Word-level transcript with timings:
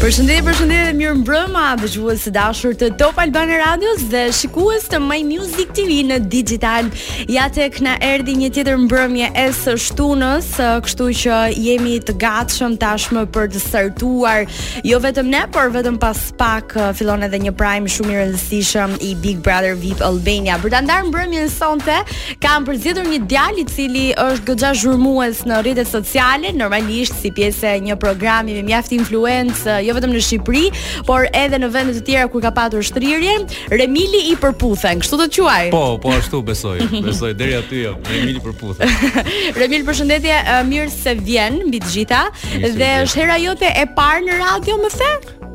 Përshëndetje, 0.02 0.42
përshëndetje 0.42 0.84
dhe 0.88 0.94
mirë 0.98 1.16
mbrëma 1.20 1.60
dëgjues 1.78 2.24
të 2.26 2.30
dashur 2.34 2.72
të 2.74 2.86
Top 2.98 3.20
e 3.22 3.24
Radios 3.30 4.00
dhe 4.10 4.22
shikues 4.34 4.88
të 4.90 4.98
My 4.98 5.20
Music 5.22 5.68
TV 5.78 6.00
në 6.08 6.16
digital. 6.26 6.88
Ja 7.30 7.44
tek 7.54 7.78
na 7.86 7.92
erdhi 8.02 8.34
një 8.34 8.48
tjetër 8.50 8.80
mbrëmje 8.88 9.28
e 9.38 9.44
së 9.54 9.76
shtunës, 9.84 10.48
kështu 10.58 11.06
që 11.20 11.36
jemi 11.54 12.00
të 12.02 12.16
gatshëm 12.18 12.74
tashmë 12.82 13.22
për 13.30 13.46
të 13.54 13.62
startuar 13.62 14.42
jo 14.82 14.98
vetëm 15.04 15.30
ne, 15.30 15.44
por 15.54 15.70
vetëm 15.70 16.00
pas 16.02 16.18
pak 16.34 16.74
fillon 16.98 17.22
edhe 17.28 17.38
një 17.44 17.54
prime 17.54 17.86
shumë 17.94 18.10
i 18.10 18.18
rëndësishëm 18.24 18.98
i 19.06 19.12
Big 19.22 19.38
Brother 19.46 19.78
VIP 19.78 20.02
Albania. 20.02 20.58
Për 20.64 20.74
të 20.74 20.82
ndarë 20.88 21.12
mbrëmjen 21.12 21.46
sonte, 21.54 22.00
kam 22.42 22.66
përzgjedhur 22.66 23.06
një 23.06 23.22
djali 23.30 23.62
i 23.62 23.70
cili 23.70 24.04
është 24.18 24.50
goxha 24.50 24.74
zhurmues 24.82 25.46
në 25.46 25.62
rrjetet 25.62 25.94
sociale, 25.94 26.50
normalisht 26.58 27.22
si 27.22 27.30
pjesë 27.38 27.76
e 27.76 27.84
një 27.86 28.00
programi 28.02 28.58
me 28.58 28.66
mjaft 28.66 28.90
influencë, 28.98 29.78
jo 29.78 29.91
jo 29.92 29.98
vetëm 30.00 30.12
në 30.16 30.22
Shqipëri, 30.26 30.64
por 31.08 31.28
edhe 31.42 31.58
në 31.62 31.68
vende 31.74 31.94
të 31.98 32.02
tjera 32.06 32.28
ku 32.32 32.40
ka 32.44 32.52
patur 32.56 32.84
shtrirje, 32.86 33.34
Remili 33.72 34.22
i 34.32 34.36
përputhen, 34.40 35.00
kështu 35.02 35.18
do 35.20 35.26
të 35.28 35.38
quaj. 35.38 35.64
Po, 35.74 35.82
po 36.02 36.12
ashtu 36.16 36.40
besoj. 36.46 36.78
Besoj 37.02 37.32
deri 37.38 37.56
aty 37.58 37.84
jo, 37.84 37.94
Remili 38.10 38.38
i 38.38 38.44
përputhen. 38.44 38.96
Remil, 39.60 39.84
përshëndetje, 39.86 40.40
mirë 40.68 40.92
se 40.94 41.16
vjen 41.26 41.60
mbi 41.68 41.80
të 41.82 41.92
gjitha 41.96 42.24
dhe 42.52 42.92
është 43.04 43.22
hera 43.22 43.38
jote 43.42 43.68
e 43.82 43.86
parë 43.98 44.26
në 44.30 44.40
radio, 44.40 44.78
më 44.82 44.92
the? 44.96 45.12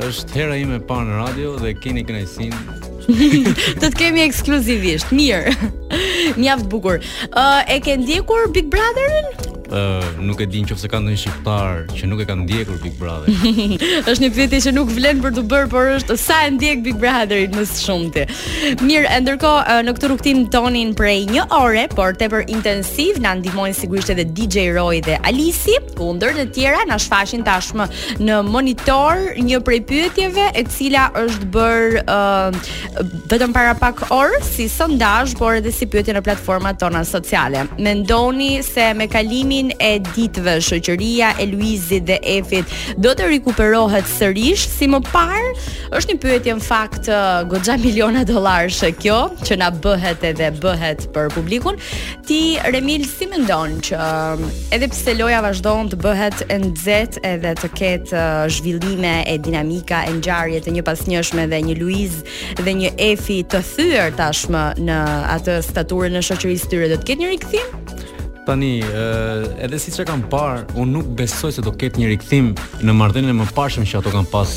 Është 0.07 0.39
hera 0.41 0.57
ime 0.61 0.77
e 0.77 0.83
parë 0.87 1.09
në 1.09 1.19
radio 1.23 1.55
dhe 1.61 1.73
keni 1.81 2.05
kënaqësim. 2.07 2.85
Të 3.79 3.87
të 3.87 3.93
kemi 3.95 4.19
ekskluzivisht, 4.25 5.13
mirë 5.15 5.53
Një 6.35 6.49
aftë 6.57 6.67
bukur 6.67 6.97
E 7.71 7.77
ke 7.85 7.95
ndjekur 8.01 8.49
Big 8.51 8.67
Brother-in? 8.67 9.37
ë 9.67 10.21
nuk 10.23 10.39
e 10.41 10.45
di 10.47 10.61
nëse 10.63 10.87
ka 10.89 10.99
ndonjë 10.99 11.19
shqiptar 11.21 11.87
që 11.91 12.03
nuk 12.07 12.21
e 12.21 12.25
ka 12.27 12.35
ndjekur 12.37 12.77
Big 12.81 12.95
Brother. 12.99 13.27
Është 14.07 14.23
një 14.23 14.29
pyetje 14.35 14.59
që 14.67 14.71
nuk 14.75 14.91
vlen 14.95 15.19
për 15.23 15.33
të 15.35 15.43
bërë, 15.49 15.69
por 15.71 15.89
është 15.97 16.17
sa 16.19 16.41
e 16.47 16.53
ndjek 16.55 16.83
Big 16.85 16.97
Brotherin 17.01 17.55
më 17.55 17.65
së 17.67 17.77
shumti. 17.83 18.23
Mirë, 18.85 19.07
e 19.11 19.17
ndërkohë 19.25 19.77
në 19.87 19.95
këtë 19.97 20.11
rrugtim 20.11 20.45
tonin 20.53 20.93
prej 20.97 21.25
një 21.31 21.45
ore, 21.57 21.87
por 21.93 22.15
tepër 22.19 22.47
intensiv 22.51 23.19
na 23.23 23.35
ndihmojnë 23.39 23.77
sigurisht 23.77 24.13
edhe 24.15 24.27
DJ 24.37 24.67
Roy 24.77 25.01
dhe 25.05 25.17
Alisi. 25.27 25.77
Kundër 25.97 26.37
të 26.39 26.47
tjera 26.55 26.83
na 26.87 26.97
shfaqin 27.01 27.43
tashmë 27.47 27.89
në 28.23 28.39
monitor 28.47 29.33
një 29.43 29.59
prej 29.65 29.81
pyetjeve 29.89 30.49
e 30.55 30.63
cila 30.71 31.07
është 31.17 31.49
bërë 31.55 32.05
uh, 32.13 32.73
vetëm 33.31 33.55
para 33.55 33.73
pak 33.77 34.05
orë 34.13 34.39
si 34.45 34.67
sondazh, 34.71 35.35
por 35.37 35.59
edhe 35.59 35.73
si 35.73 35.87
pyetje 35.89 36.15
në 36.15 36.21
platformat 36.25 36.79
tona 36.81 37.01
sociale. 37.07 37.65
Mendoni 37.81 38.61
se 38.65 38.91
me 38.97 39.07
kalimin 39.09 39.56
fillimin 39.57 39.71
e 39.79 39.99
ditëve 40.01 40.57
shoqëria 40.61 41.33
e 41.39 41.45
Luizit 41.51 42.05
dhe 42.07 42.17
Efit 42.21 42.65
do 43.01 43.11
të 43.15 43.29
rikuperohet 43.31 44.05
sërish 44.09 44.67
si 44.69 44.87
më 44.89 44.99
parë 45.09 45.49
është 45.97 46.11
një 46.13 46.19
pyetje 46.23 46.53
në 46.59 46.63
fakt 46.65 47.09
goxha 47.51 47.77
miliona 47.81 48.23
shë 48.67 48.91
kjo 49.01 49.17
që 49.43 49.57
na 49.61 49.69
bëhet 49.73 50.23
edhe 50.29 50.51
bëhet 50.61 51.07
për 51.15 51.29
publikun 51.33 51.77
ti 52.27 52.39
Remil 52.71 53.05
si 53.07 53.25
mendon 53.31 53.79
që 53.81 53.97
edhe 54.75 54.87
pse 54.91 55.13
loja 55.17 55.41
vazhdon 55.45 55.89
të 55.91 55.97
bëhet 56.05 56.37
e 56.53 56.57
nxehtë 56.61 57.17
edhe 57.33 57.53
të 57.61 57.69
ketë 57.77 58.25
zhvillime 58.57 59.23
e 59.31 59.37
dinamika 59.39 60.03
e 60.09 60.13
ngjarje 60.19 60.61
të 60.67 60.75
një 60.77 60.85
pasnjëshme 60.87 61.47
dhe 61.51 61.63
një 61.69 61.79
Luiz 61.81 62.21
dhe 62.61 62.77
një 62.83 62.93
Efi 63.13 63.41
të 63.45 63.63
thyër 63.73 64.13
tashmë 64.19 64.65
në 64.87 65.01
atë 65.37 65.59
staturën 65.69 66.17
e 66.21 66.25
shoqërisë 66.29 66.73
tyre 66.73 66.91
do 66.93 66.99
të 67.01 67.11
ketë 67.13 67.23
një 67.25 67.33
rikthim 67.35 67.86
tani, 68.47 68.79
ë 68.79 69.57
edhe 69.65 69.77
siç 69.81 69.99
e 69.99 70.05
kam 70.07 70.21
parë, 70.31 70.63
unë 70.79 70.93
nuk 70.97 71.07
besoj 71.19 71.51
se 71.57 71.63
do 71.65 71.73
ketë 71.75 71.99
një 72.01 72.11
rikthim 72.13 72.53
në 72.85 72.95
marrëdhënien 72.99 73.35
më 73.41 73.47
pashëm 73.57 73.85
që 73.87 73.99
ato 73.99 74.13
kanë 74.13 74.29
pas 74.31 74.53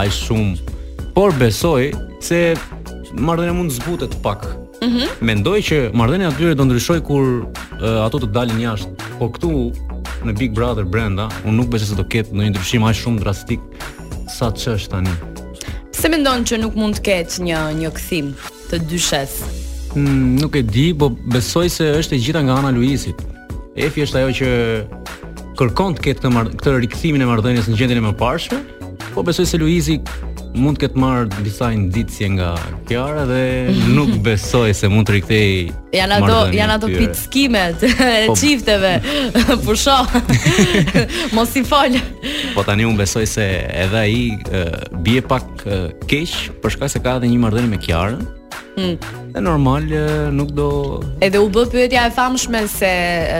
aq 0.00 0.12
shumë. 0.18 0.76
Por 1.16 1.34
besoj 1.38 1.90
se 2.24 2.40
marrëdhënia 3.14 3.56
mund 3.58 3.70
të 3.72 3.80
zbutet 3.82 4.16
pak. 4.24 4.46
Mm 4.84 4.90
-hmm. 4.92 5.10
Mendoj 5.28 5.58
që 5.68 5.78
marrëdhënia 6.00 6.30
atyre 6.32 6.54
do 6.58 6.64
ndryshoj 6.64 7.00
kur 7.08 7.24
e, 7.42 7.44
ato 8.06 8.16
të 8.18 8.28
dalin 8.36 8.60
jashtë. 8.64 8.92
Po 9.18 9.28
këtu 9.34 9.50
në 10.26 10.32
Big 10.38 10.52
Brother 10.56 10.84
brenda, 10.84 11.28
unë 11.44 11.56
nuk 11.60 11.68
besoj 11.72 11.88
se 11.88 11.94
do 12.00 12.04
ketë 12.12 12.32
ndonjë 12.34 12.50
ndryshim 12.54 12.82
aq 12.88 12.96
shumë 13.02 13.20
drastik 13.20 13.60
sa 14.36 14.46
ç'është 14.60 14.88
tani. 14.92 15.14
Pse 15.92 16.08
mendon 16.08 16.40
që 16.48 16.54
nuk 16.64 16.74
mund 16.80 16.96
të 16.96 17.02
ketë 17.08 17.34
një 17.48 17.60
një 17.80 17.90
kthim 17.98 18.26
të 18.70 18.74
dyshes? 18.90 19.32
Hmm, 19.94 20.36
nuk 20.40 20.56
e 20.56 20.62
di, 20.62 20.86
po 20.98 21.06
besoj 21.32 21.68
se 21.68 21.84
është 22.00 22.14
e 22.14 22.18
gjitha 22.24 22.40
nga 22.42 22.54
ana 22.58 22.70
Luisit. 22.70 23.20
Efi 23.74 24.04
është 24.06 24.20
ajo 24.20 24.34
që 24.38 24.50
kërkon 25.58 25.96
të 25.98 26.02
ketë 26.04 26.30
këtë 26.60 26.74
rikthimin 26.84 27.24
e 27.24 27.26
marrëdhënies 27.26 27.66
në 27.72 27.78
gjendjen 27.80 27.98
e 28.00 28.04
mëparshme, 28.04 28.60
po 29.16 29.24
besoj 29.26 29.46
se 29.50 29.58
Luizi 29.58 29.96
mund 30.54 30.78
të 30.78 30.84
ketë 30.84 31.00
marrë 31.02 31.40
disa 31.42 31.72
ndicje 31.74 32.28
nga 32.36 32.52
Kiara 32.86 33.24
dhe 33.26 33.40
nuk 33.96 34.12
besoj 34.22 34.70
se 34.78 34.86
mund 34.92 35.08
të 35.10 35.16
rikthej. 35.16 35.50
Jan 35.96 36.14
ato 36.14 36.36
janë 36.54 36.76
ato 36.78 36.92
pickimet 36.92 37.82
e 37.82 38.30
çifteve. 38.38 38.94
Po- 39.34 39.58
Pusho. 39.66 39.96
Mos 41.34 41.56
i 41.58 41.64
fal. 41.66 41.98
Po 42.54 42.62
tani 42.62 42.86
un 42.86 42.94
besoj 43.00 43.26
se 43.26 43.48
edhe 43.74 44.04
ai 44.06 44.70
bie 45.06 45.18
pak 45.26 45.66
keq 46.06 46.38
për 46.62 46.76
shkak 46.78 46.94
se 46.94 47.02
ka 47.02 47.18
edhe 47.18 47.34
një 47.34 47.42
marrëdhënie 47.48 47.74
me 47.74 47.82
Kiara. 47.82 48.22
Hmm. 48.76 48.98
E 49.36 49.40
normal 49.40 49.82
nuk 50.34 50.48
do 50.58 50.66
Edhe 51.22 51.38
u 51.38 51.46
bë 51.54 51.62
pyetja 51.70 52.08
e 52.08 52.14
famshme 52.14 52.64
se 52.70 52.90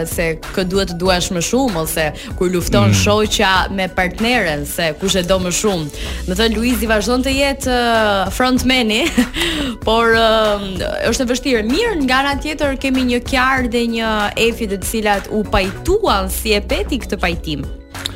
se 0.07 0.27
kë 0.55 0.65
duhet 0.71 0.93
të 0.93 0.99
duash 1.01 1.33
më 1.35 1.43
shumë 1.43 1.81
ose 1.83 2.05
kur 2.39 2.53
lufton 2.55 2.93
hmm. 2.93 2.99
shoqja 3.03 3.51
me 3.75 3.89
partneren 3.99 4.63
se 4.71 4.93
kush 5.03 5.19
e 5.19 5.25
do 5.27 5.41
më 5.43 5.53
shumë. 5.59 6.07
Do 6.29 6.39
thënë 6.39 6.55
Luizi 6.55 6.87
vazhdon 6.91 7.27
të 7.27 7.35
jetë 7.35 7.81
frontmeni, 8.39 9.01
por 9.87 10.15
është 10.15 11.27
e 11.27 11.31
vështirë. 11.33 11.65
Mirë, 11.73 11.99
nga 12.07 12.23
ana 12.23 12.37
tjetër 12.43 12.79
kemi 12.83 13.09
një 13.11 13.25
Kiar 13.27 13.67
dhe 13.75 13.85
një 13.97 14.15
Efi 14.51 14.71
të 14.71 14.83
cilat 14.87 15.31
u 15.35 15.43
pajtuan 15.51 16.31
si 16.31 16.55
e 16.55 16.63
peti 16.63 17.03
këtë 17.03 17.19
pajtim 17.27 17.67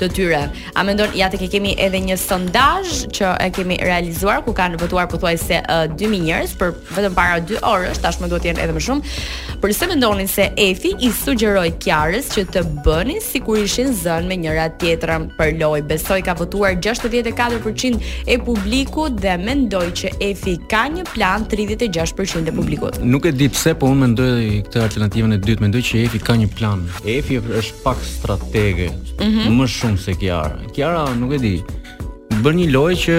të 0.01 0.09
tyre. 0.15 0.41
A 0.79 0.83
mendon 0.87 1.11
ja 1.17 1.29
tek 1.31 1.43
e 1.43 1.49
kemi 1.53 1.75
edhe 1.81 2.01
një 2.07 2.17
sondazh 2.21 3.05
që 3.17 3.33
e 3.43 3.49
kemi 3.55 3.79
realizuar 3.83 4.41
ku 4.47 4.55
kanë 4.57 4.79
votuar 4.83 5.09
pothuajse 5.11 5.61
uh, 5.65 5.87
2000 5.99 6.25
njerëz 6.29 6.55
për 6.61 6.73
vetëm 6.97 7.17
para 7.17 7.41
2 7.45 7.61
orësh, 7.67 8.01
tashmë 8.05 8.31
duhet 8.31 8.47
të 8.47 8.51
jenë 8.53 8.65
edhe 8.67 8.77
më 8.79 8.85
shumë. 8.87 9.17
përse 9.63 9.79
se 9.79 9.87
mendonin 9.91 10.29
se 10.31 10.45
Efi 10.69 10.93
i 11.03 11.11
sugjeroi 11.13 11.71
Kiarës 11.83 12.29
që 12.35 12.45
të 12.55 12.61
bënin 12.87 13.21
sikur 13.23 13.59
ishin 13.59 13.91
zënë 14.03 14.29
me 14.31 14.37
njëra 14.45 14.69
tjetrën 14.79 15.25
për 15.39 15.53
lojë. 15.61 15.83
Besoi 15.91 16.21
ka 16.23 16.35
votuar 16.39 16.77
64% 16.85 18.13
e 18.33 18.39
publikut 18.39 19.19
dhe 19.21 19.35
mendoi 19.43 19.91
që 20.01 20.13
Efi 20.31 20.55
ka 20.71 20.85
një 20.95 21.05
plan 21.13 21.47
36% 21.51 22.45
e 22.45 22.53
publikut. 22.55 23.01
Nuk 23.03 23.27
e 23.27 23.33
di 23.33 23.49
pse, 23.51 23.75
por 23.75 23.91
unë 23.97 24.03
mendoj 24.07 24.47
këtë 24.69 24.85
alternativën 24.85 25.35
e 25.37 25.43
dytë, 25.43 25.61
mendoj 25.67 25.83
që 25.91 26.05
Efi 26.07 26.19
ka 26.23 26.37
një 26.39 26.49
plan. 26.55 26.87
Efi 27.19 27.41
është 27.43 27.83
pak 27.83 27.99
strategë. 28.15 28.89
Mm 29.19 29.31
-hmm. 29.31 29.59
Më 29.59 29.67
shumë 29.75 29.88
shumë 29.89 30.05
se 30.05 30.15
Kiara. 30.15 30.59
Kiara 30.75 31.05
nuk 31.17 31.33
e 31.33 31.39
di. 31.39 31.57
Bën 32.43 32.57
një 32.61 32.69
lojë 32.71 32.97
që 33.05 33.19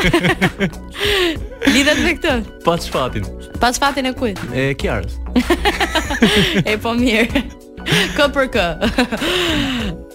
Lidhet 1.70 2.02
me 2.02 2.16
këtë. 2.18 2.38
Pas 2.66 2.88
fatin. 2.96 3.28
Pas 3.62 3.78
fatin 3.78 4.10
e 4.10 4.16
kujt? 4.18 4.40
E 4.50 4.72
Kiarës. 4.74 5.21
E 6.70 6.76
po 6.82 6.92
mirë 6.96 7.42
K 8.18 8.26
për 8.36 8.50
K 8.54 8.66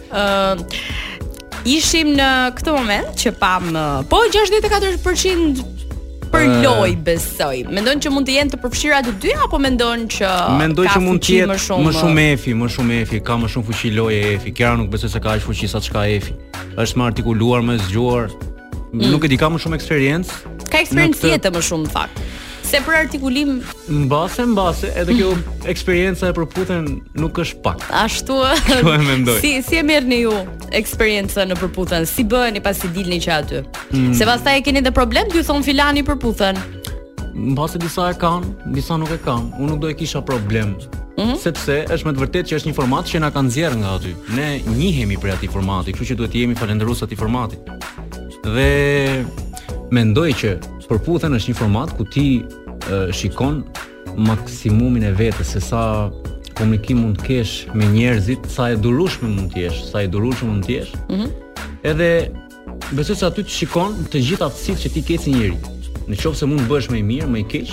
Ehm 0.08 0.66
Ishim 1.68 2.14
në 2.16 2.26
këtë 2.56 2.72
moment 2.72 3.08
që 3.20 3.32
pam 3.42 3.66
po 4.08 4.22
64% 4.32 5.82
për 6.32 6.46
loj 6.64 6.94
besoj. 7.04 7.64
Mendon 7.76 8.00
që 8.06 8.12
mund 8.14 8.30
të 8.30 8.38
jenë 8.38 8.54
të 8.54 8.60
përfshira 8.64 9.02
të 9.04 9.16
dy 9.26 9.34
apo 9.44 9.60
mendon 9.60 10.06
që 10.14 10.30
Mendoj 10.62 10.86
që 10.94 11.02
mund 11.04 11.20
të 11.26 11.36
jetë 11.42 11.50
më 11.84 11.94
shumë 11.98 12.28
efi, 12.38 12.54
më 12.56 12.70
shumë 12.78 13.02
efi, 13.02 13.20
ka 13.20 13.36
më 13.42 13.52
shumë 13.58 13.68
fuqi 13.74 13.92
loje 13.98 14.22
efi. 14.38 14.56
Kjo 14.62 14.78
nuk 14.86 14.94
besoj 14.96 15.12
se 15.18 15.24
ka 15.26 15.36
aq 15.36 15.44
fuqi 15.50 15.68
sa 15.74 15.84
çka 15.84 16.06
efi. 16.22 16.38
Është 16.80 17.02
më 17.02 17.10
artikuluar, 17.10 17.66
më 17.68 17.76
zgjuar. 17.90 18.32
Mm. 18.94 19.04
Nuk 19.18 19.28
e 19.28 19.34
di, 19.36 19.36
ka 19.42 19.52
më 19.52 19.60
shumë 19.66 19.82
eksperiencë. 19.82 20.40
Ka 20.72 20.86
eksperiencë 20.86 21.36
të... 21.42 21.58
më 21.58 21.68
shumë 21.68 21.90
në 21.90 21.98
fakt. 22.00 22.28
Se 22.68 22.82
për 22.84 22.98
artikulim 23.00 23.62
mbase 23.88 24.44
mbase 24.52 24.90
edhe 25.00 25.14
kjo 25.16 25.28
eksperjenca 25.72 26.28
e 26.28 26.34
përputhen 26.36 26.88
nuk 27.16 27.38
është 27.40 27.62
pak. 27.64 27.86
Ashtu 27.96 28.42
e 28.92 28.98
mendoj. 29.06 29.38
Si 29.40 29.54
si 29.64 29.78
e 29.80 29.84
merrni 29.88 30.18
ju 30.26 30.34
eksperjenca 30.76 31.46
në 31.48 31.56
përputhen? 31.62 32.04
Si 32.10 32.26
bëheni 32.28 32.60
pasi 32.66 32.90
dilni 32.92 33.22
që 33.24 33.32
aty? 33.38 33.62
Mm. 33.94 34.12
Se 34.20 34.28
pastaj 34.28 34.60
keni 34.68 34.82
edhe 34.84 34.92
problem 34.92 35.32
ju 35.32 35.46
thon 35.48 35.64
filani 35.64 36.04
përputhen. 36.04 36.60
Mbase 37.54 37.80
disa 37.80 38.10
e 38.12 38.18
kanë, 38.20 38.74
disa 38.76 39.00
nuk 39.00 39.16
e 39.16 39.22
kanë. 39.24 39.62
Unë 39.64 39.70
nuk 39.72 39.82
do 39.86 39.94
e 39.94 39.96
kisha 40.02 40.20
problem. 40.28 40.76
Mm 41.16 41.24
-hmm. 41.24 41.40
Sepse 41.46 41.86
është 41.88 42.06
me 42.10 42.14
të 42.18 42.22
vërtetë 42.26 42.48
që 42.52 42.58
është 42.60 42.68
një 42.72 42.76
format 42.82 43.06
që 43.08 43.24
na 43.24 43.32
kanë 43.32 43.50
zjerë 43.56 43.76
nga 43.80 43.96
aty. 43.96 44.12
Ne 44.36 44.60
njihemi 44.76 45.16
për 45.24 45.32
atë 45.38 45.48
formati, 45.56 45.94
kështu 45.96 46.08
që 46.12 46.16
duhet 46.20 46.34
të 46.34 46.42
jemi 46.44 46.56
falendëruar 46.56 47.00
sa 47.00 47.08
ti 47.08 47.16
formati. 47.16 47.56
Dhe 48.44 48.68
mendoj 49.92 50.32
që 50.42 50.52
përputhen 50.88 51.36
është 51.36 51.52
një 51.52 51.56
format 51.60 51.92
ku 51.98 52.06
ti 52.14 52.28
e, 52.40 52.98
shikon 53.16 53.62
maksimumin 54.28 55.04
e 55.10 55.14
vetes 55.20 55.52
se 55.54 55.62
sa 55.62 55.84
komunikim 56.58 57.04
mund 57.04 57.20
të 57.20 57.28
kesh 57.28 57.54
me 57.78 57.88
njerëzit, 57.94 58.48
sa 58.50 58.70
e 58.74 58.78
durueshëm 58.82 59.30
mund 59.36 59.52
të 59.54 59.64
jesh, 59.66 59.84
sa 59.92 60.02
e 60.06 60.12
durueshëm 60.14 60.54
mund 60.54 60.66
të 60.66 60.78
jesh. 60.78 60.96
Mm 61.10 61.20
-hmm. 61.20 61.30
Edhe 61.92 62.10
besoj 62.98 63.16
se 63.20 63.26
aty 63.28 63.42
të 63.46 63.54
shikon 63.60 63.92
të 64.12 64.18
gjitha 64.28 64.46
aftësitë 64.50 64.82
që 64.84 64.94
ti 64.94 65.02
ke 65.08 65.16
si 65.24 65.32
njeri. 65.38 65.58
Në 66.10 66.16
qoftë 66.22 66.40
se 66.40 66.46
mund 66.50 66.62
të 66.64 66.68
bësh 66.72 66.88
më 66.92 66.98
i 66.98 67.04
mirë, 67.12 67.28
më 67.34 67.38
i 67.44 67.46
keq, 67.52 67.70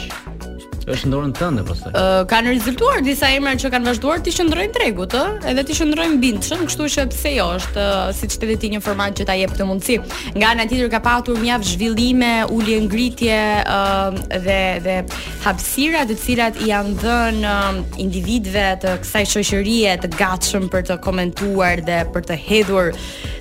është 0.93 1.09
ndorën 1.09 1.31
tënde 1.37 1.63
pastaj. 1.67 1.93
Po 1.93 2.01
ë 2.01 2.17
uh, 2.21 2.23
kanë 2.29 2.53
rezultuar 2.53 3.03
disa 3.05 3.29
emra 3.33 3.53
që 3.61 3.71
kanë 3.73 3.89
vazhduar 3.89 4.21
të 4.25 4.33
qëndrojnë 4.39 4.75
tregut, 4.75 5.15
ë, 5.17 5.25
edhe 5.53 5.65
të 5.69 5.77
qëndrojnë 5.81 6.19
bindshëm, 6.23 6.65
kështu 6.69 6.89
që 6.97 7.05
pse 7.13 7.33
jo, 7.39 7.47
është 7.61 7.85
uh, 7.85 8.11
siç 8.19 8.37
të 8.43 8.59
ti 8.65 8.71
një 8.75 8.83
format 8.85 9.17
që 9.19 9.27
ta 9.31 9.37
jep 9.39 9.55
të 9.57 9.69
mundësi. 9.69 9.99
Nga 10.37 10.51
ana 10.51 10.67
tjetër 10.69 10.91
ka 10.93 11.01
patur 11.05 11.41
mjaft 11.41 11.69
zhvillime, 11.75 12.33
ulje 12.53 12.79
ngritje 12.85 13.41
ë 13.65 13.65
uh, 13.65 14.23
dhe 14.45 14.61
dhe 14.85 14.99
hapësira 15.47 16.05
të 16.09 16.19
cilat 16.27 16.61
i 16.65 16.71
janë 16.73 16.97
dhënë 17.03 17.55
uh, 17.57 17.83
individëve 18.05 18.67
të 18.85 18.97
kësaj 19.05 19.25
shoqërie 19.35 19.97
të 20.05 20.13
gatshëm 20.19 20.69
për 20.73 20.87
të 20.91 21.01
komentuar 21.07 21.85
dhe 21.89 22.03
për 22.15 22.29
të 22.31 22.41
hedhur 22.47 22.93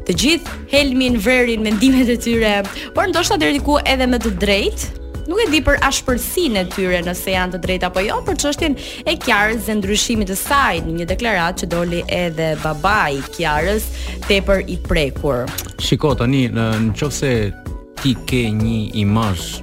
të 0.07 0.17
gjithë 0.19 0.57
helmin, 0.73 1.15
vrerin, 1.23 1.61
mendimet 1.63 2.09
e 2.11 2.17
tyre, 2.19 2.55
por 2.95 3.07
ndoshta 3.11 3.37
deri 3.39 3.61
ku 3.63 3.77
edhe 3.87 4.03
me 4.11 4.17
të 4.19 4.33
drejtë, 4.41 4.89
nuk 5.29 5.39
e 5.43 5.47
di 5.51 5.59
për 5.63 5.77
ashpërsinë 5.87 6.63
e 6.63 6.69
tyre 6.73 6.99
nëse 7.05 7.31
janë 7.33 7.53
të 7.55 7.61
drejtë 7.65 7.87
apo 7.87 8.03
jo, 8.03 8.17
për 8.27 8.39
çështjen 8.43 8.75
e 9.07 9.13
Kiarës 9.23 9.65
dhe 9.67 9.77
ndryshimit 9.79 10.29
të 10.31 10.37
saj 10.39 10.81
në 10.83 10.97
një 10.99 11.07
deklaratë 11.13 11.63
që 11.63 11.69
doli 11.71 12.01
edhe 12.11 12.49
babai 12.63 13.19
i 13.19 13.21
Kiarës 13.35 13.87
tepër 14.27 14.65
i 14.73 14.77
prekur. 14.87 15.45
Shiko 15.83 16.13
tani 16.19 16.47
në 16.53 16.67
nëse 16.89 17.33
ti 18.01 18.15
ke 18.27 18.45
një 18.51 18.79
imazh 19.03 19.61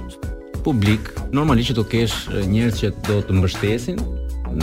publik, 0.65 1.13
normalisht 1.33 1.73
që 1.73 1.77
do 1.79 1.85
kesh 1.93 2.25
njerëz 2.47 2.81
që 2.83 2.91
do 3.07 3.19
të 3.27 3.37
mbështesin, 3.39 4.01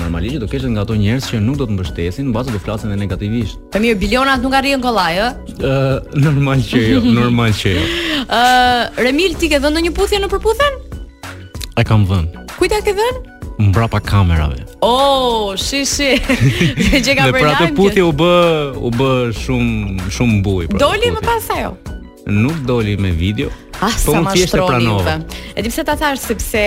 normalisht 0.01 0.37
që 0.39 0.43
do 0.45 0.49
kesh 0.51 0.67
nga 0.73 0.83
ato 0.87 0.95
njerëz 0.99 1.31
që 1.33 1.41
nuk 1.47 1.59
do 1.63 1.67
të 1.71 1.75
mbështesin, 1.79 2.31
mbas 2.33 2.51
do 2.51 2.59
flasin 2.63 2.91
edhe 2.93 2.99
negativisht. 3.05 3.59
Po 3.75 3.83
mirë, 3.83 3.99
bilionat 4.03 4.43
nuk 4.45 4.55
arrijnë 4.59 4.83
kollaj, 4.85 5.17
ë? 5.23 5.31
Ë, 5.63 5.73
normal 6.27 6.63
që 6.71 6.85
jo, 6.93 7.01
normal 7.21 7.55
që 7.61 7.75
jo. 7.77 7.87
Ë, 8.35 8.43
Remil 9.03 9.35
ti 9.41 9.51
ke 9.51 9.59
dhënë 9.63 9.83
një 9.89 9.95
puthje 9.99 10.23
në 10.23 10.31
përputhen? 10.35 10.79
e 11.79 11.85
kam 11.87 12.03
dhën. 12.11 12.27
Kujt 12.59 12.75
ja 12.75 12.81
ke 12.83 12.93
dhën? 12.95 13.19
Mbrapa 13.71 14.01
kamerave. 14.03 14.65
Oh, 14.83 15.55
shi 15.59 15.85
shi. 15.87 16.19
Dhe 16.79 16.99
jega 17.03 17.31
me 17.31 17.39
lajm. 17.39 17.39
Po 17.39 17.45
pra 17.45 17.71
puthi 17.79 18.03
u 18.03 18.11
b 18.15 18.23
u 18.27 18.91
b 18.91 19.01
shumë 19.45 20.11
shumë 20.15 20.43
buj. 20.47 20.69
pra. 20.73 20.79
Doli 20.83 21.11
më 21.15 21.23
pas 21.27 21.47
ajo. 21.57 21.75
Nuk 22.29 22.59
doli 22.67 22.97
me 22.99 23.11
video. 23.15 23.51
Ah, 23.83 23.95
po 23.95 24.11
sa 24.15 24.23
mashtro 24.27 24.67
pranova. 24.71 25.17
E 25.55 25.63
di 25.63 25.71
pse 25.71 25.85
ta 25.87 25.95
thash 25.99 26.23
sepse 26.23 26.65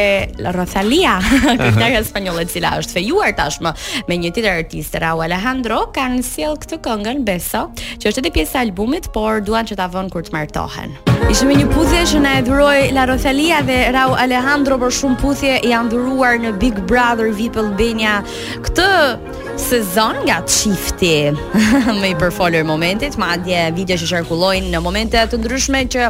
Rosalía, 0.55 1.17
Rosalia, 1.19 1.91
këtë 1.97 2.07
spanjolle 2.07 2.09
spanjolle 2.11 2.45
cila 2.55 2.71
është 2.79 2.97
fejuar 2.99 3.35
tashmë 3.39 3.73
me 4.07 4.19
një 4.23 4.31
tjetër 4.37 4.51
artist, 4.55 4.95
Rau 5.03 5.19
Alejandro, 5.27 5.83
kanë 5.97 6.23
sjell 6.23 6.55
këtë 6.63 6.79
këngën 6.87 7.23
Beso, 7.27 7.67
që 7.99 8.11
është 8.13 8.23
edhe 8.23 8.35
pjesë 8.39 8.59
e 8.61 8.67
albumit, 8.67 9.11
por 9.17 9.43
duan 9.43 9.67
që 9.67 9.79
ta 9.83 9.91
vënë 9.91 10.11
kur 10.15 10.23
të 10.23 10.35
martohen. 10.39 11.01
Ishme 11.31 11.47
me 11.53 11.61
një 11.61 11.67
puthje 11.71 11.99
që 12.09 12.17
na 12.25 12.31
e 12.35 12.39
dhuroj 12.43 12.79
La 12.91 13.05
Rosalia 13.07 13.61
dhe 13.63 13.75
Rau 13.95 14.11
Alejandro 14.19 14.75
për 14.81 14.89
shumë 14.97 15.17
puthje 15.21 15.51
i 15.63 15.69
andhuruar 15.77 16.35
në 16.43 16.49
Big 16.59 16.81
Brother 16.89 17.29
VIP 17.37 17.55
Albania 17.61 18.17
këtë 18.65 18.87
sezon 19.69 20.19
nga 20.27 20.41
të 20.43 20.55
shifti 20.57 21.13
me 22.01 22.09
i 22.11 22.17
përfolër 22.19 22.67
momentit, 22.67 23.15
ma 23.15 23.31
adje 23.37 23.61
video 23.77 23.95
që 24.01 24.09
shërkullojnë 24.11 24.73
në 24.75 24.83
momente 24.83 25.23
të 25.31 25.39
ndryshme 25.39 25.85
që 25.95 26.09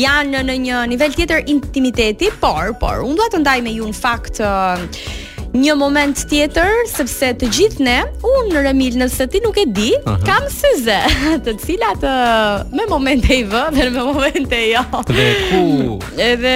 janë 0.00 0.40
në 0.48 0.56
një 0.64 0.80
nivel 0.94 1.12
tjetër 1.12 1.44
intimiteti, 1.52 2.32
por, 2.40 2.72
por, 2.80 3.04
unë 3.04 3.20
doa 3.20 3.34
të 3.36 3.44
ndaj 3.44 3.58
me 3.68 3.76
ju 3.82 3.92
në 3.92 4.00
faktë 4.00 4.48
uh, 4.48 5.30
Një 5.54 5.70
moment 5.78 6.18
tjetër, 6.18 6.66
sepse 6.90 7.28
të 7.38 7.46
gjithë 7.54 7.84
ne, 7.86 7.92
unë 8.26 8.48
në 8.50 8.60
Remil, 8.64 8.94
nëse 8.98 9.22
ti 9.30 9.38
nuk 9.44 9.58
e 9.62 9.62
di, 9.70 9.90
kam 10.26 10.48
syze, 10.50 10.96
të 11.46 11.52
cilat 11.62 12.02
me 12.74 12.82
momente 12.90 13.36
i 13.38 13.44
vë, 13.46 13.60
dhe 13.76 13.86
me 13.94 14.02
momente 14.02 14.58
jo. 14.72 14.82
Dhe 15.12 15.26
ku? 15.52 15.60
Edhe, 16.24 16.54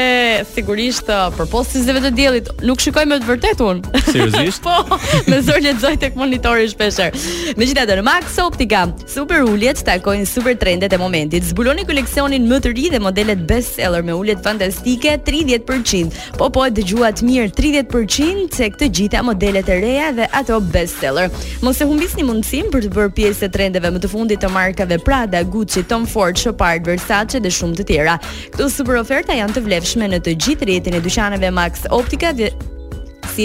sigurisht, 0.50 1.12
për 1.36 1.46
posë 1.52 1.76
syzeve 1.76 2.02
të 2.08 2.12
djelit, 2.18 2.50
nuk 2.66 2.82
shikoj 2.82 3.04
me 3.06 3.20
të 3.22 3.28
vërtet 3.30 3.62
unë. 3.68 4.00
Seriozisht? 4.08 4.66
po, 4.66 4.98
me 5.28 5.38
zor 5.46 5.62
lexoj 5.62 5.76
të 5.78 5.84
zojt 5.94 6.08
e 6.08 6.10
këmonitori 6.16 6.66
shpesher. 6.74 7.14
Me 7.60 7.68
gjitha 7.70 7.86
në 7.92 8.00
Max 8.08 8.40
Optica, 8.42 8.82
super 9.06 9.46
ulljet, 9.46 9.84
takojnë 9.86 10.26
super 10.26 10.58
trendet 10.58 10.98
e 10.98 10.98
momentit. 10.98 11.46
Zbuloni 11.52 11.86
koleksionin 11.86 12.50
më 12.50 12.58
të 12.66 12.74
ri 12.74 12.90
dhe 12.96 13.02
modelet 13.06 13.46
best 13.46 13.78
seller 13.78 14.02
me 14.02 14.18
ulljet 14.18 14.42
fantastike, 14.42 15.14
30%, 15.30 16.18
po 16.40 16.50
po 16.50 16.66
e 16.66 16.74
dëgjuat 16.80 17.22
mirë 17.22 17.54
30% 17.54 18.58
se 18.58 18.66
këtë 18.74 18.88
gjitha 18.90 19.23
modelet 19.23 19.69
e 19.69 19.79
reja 19.81 20.12
dhe 20.12 20.29
ato 20.32 20.61
bestseller. 20.61 21.31
Mos 21.62 21.81
e 21.81 21.85
humbisni 21.87 22.25
mundësim 22.26 22.70
për 22.73 22.87
të 22.87 22.93
bërë 22.96 23.12
pjesë 23.19 23.46
e 23.49 23.52
trendeve 23.55 23.90
më 23.94 24.02
të 24.02 24.11
fundit 24.12 24.43
të 24.43 24.50
markave 24.55 24.99
Prada, 25.05 25.43
Gucci, 25.44 25.85
Tom 25.90 26.06
Ford, 26.06 26.37
Shopard, 26.38 26.88
Versace 26.88 27.40
dhe 27.40 27.52
shumë 27.52 27.79
të 27.81 27.88
tjera. 27.93 28.19
Këto 28.55 28.70
super 28.73 29.00
oferta 29.02 29.37
janë 29.38 29.58
të 29.58 29.67
vlefshme 29.69 30.11
në 30.12 30.23
të 30.26 30.37
gjithë 30.44 30.70
rjetin 30.73 30.99
e 31.00 31.05
dyqaneve 31.05 31.52
Max 31.56 31.87
Optica 31.90 32.32
dhe 32.32 32.50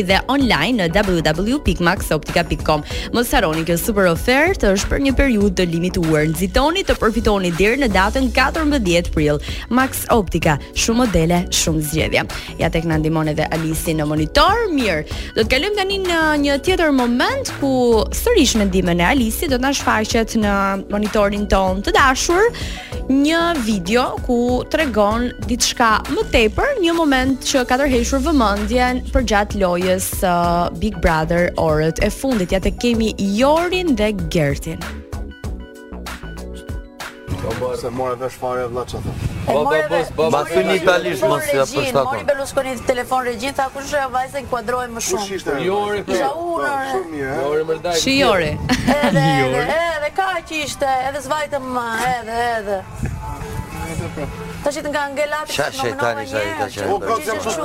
dhe 0.02 0.18
online 0.32 0.88
në 0.88 0.88
www.maxoptica.com. 0.96 2.84
Mos 3.14 3.34
harroni 3.36 3.66
kjo 3.68 3.76
super 3.78 4.08
ofertë 4.10 4.72
është 4.74 4.90
për 4.90 5.04
një 5.06 5.14
periudhë 5.20 5.54
të 5.60 5.68
limituar. 5.74 6.26
Nxitoni 6.32 6.86
të 6.88 6.98
përfitoni 7.02 7.52
deri 7.60 7.82
në 7.84 7.92
datën 7.94 8.32
14 8.34 9.12
prill. 9.14 9.38
Max 9.70 10.06
Optica, 10.14 10.56
shumë 10.74 11.04
modele, 11.04 11.42
shumë 11.54 11.86
zgjedhje. 11.92 12.26
Ja 12.62 12.72
tek 12.74 12.88
na 12.90 12.98
ndihmon 13.02 13.30
edhe 13.34 13.46
Alisi 13.54 13.94
në 13.98 14.08
monitor. 14.10 14.64
Mirë. 14.74 15.04
Do 15.36 15.44
të 15.44 15.50
kalojmë 15.54 15.78
tani 15.82 16.00
në 16.08 16.22
një 16.46 16.58
tjetër 16.66 16.94
moment 16.96 17.52
ku 17.60 17.76
sërish 18.16 18.56
mendimin 18.62 19.04
e 19.04 19.10
Alisi 19.12 19.50
do 19.52 19.60
të 19.60 19.64
na 19.68 19.74
shfaqet 19.76 20.38
në 20.40 20.56
monitorin 20.94 21.46
ton 21.52 21.84
të 21.86 21.94
dashur 21.98 22.48
një 23.12 23.40
video 23.68 24.14
ku 24.24 24.36
të 24.72 24.78
regon 24.80 25.26
ditë 25.50 25.68
shka 25.74 25.90
më 26.16 26.24
tepër 26.32 26.78
një 26.80 26.94
moment 26.96 27.44
që 27.50 27.66
ka 27.68 27.76
tërhequr 27.82 28.22
vëmëndjen 28.24 29.02
përgjatë 29.12 29.28
gjatë 29.60 29.60
lojës 29.60 30.08
uh, 30.24 30.70
Big 30.80 30.96
Brother 31.04 31.50
orët 31.60 32.00
e 32.00 32.08
fundit, 32.14 32.56
ja 32.56 32.62
te 32.64 32.72
kemi 32.72 33.12
Jorin 33.20 33.96
dhe 34.00 34.14
Gertin. 34.32 34.80
Po, 37.60 37.76
se 37.78 37.90
Mbas 39.44 40.52
në 40.56 40.76
italisht 40.80 41.24
mos 41.28 41.48
ja 41.52 41.66
për 41.68 41.88
shtatën. 41.90 42.04
Mori 42.06 42.28
Berlusconi 42.30 42.74
në 42.78 42.84
telefon 42.88 43.26
regjin 43.28 43.56
tha 43.58 43.66
kush 43.74 43.90
është 43.90 44.12
vajza 44.14 44.42
që 44.44 44.50
kuadrohet 44.54 44.94
më 44.96 45.04
shumë. 45.08 45.26
Ishte 45.38 45.56
Jori. 45.66 46.04
Isha 46.08 46.30
unë. 46.40 46.70
Po. 47.10 47.90
Shumë 48.04 48.54
Edhe 48.94 49.26
Jori. 49.36 49.66
Edhe 49.80 50.62
ishte, 50.64 50.88
edhe 51.10 51.20
zvajtëm 51.26 51.78
edhe 52.08 52.40
edhe. 52.54 52.80
Ta 54.64 54.72
nga 54.88 55.04
ngelatë 55.14 55.54
Sha 55.54 55.68
shetani 55.76 56.26
sa 56.30 56.40
i 56.40 56.88
Po 56.88 56.98
ka 57.02 57.18
që 57.20 57.36
po, 57.36 57.60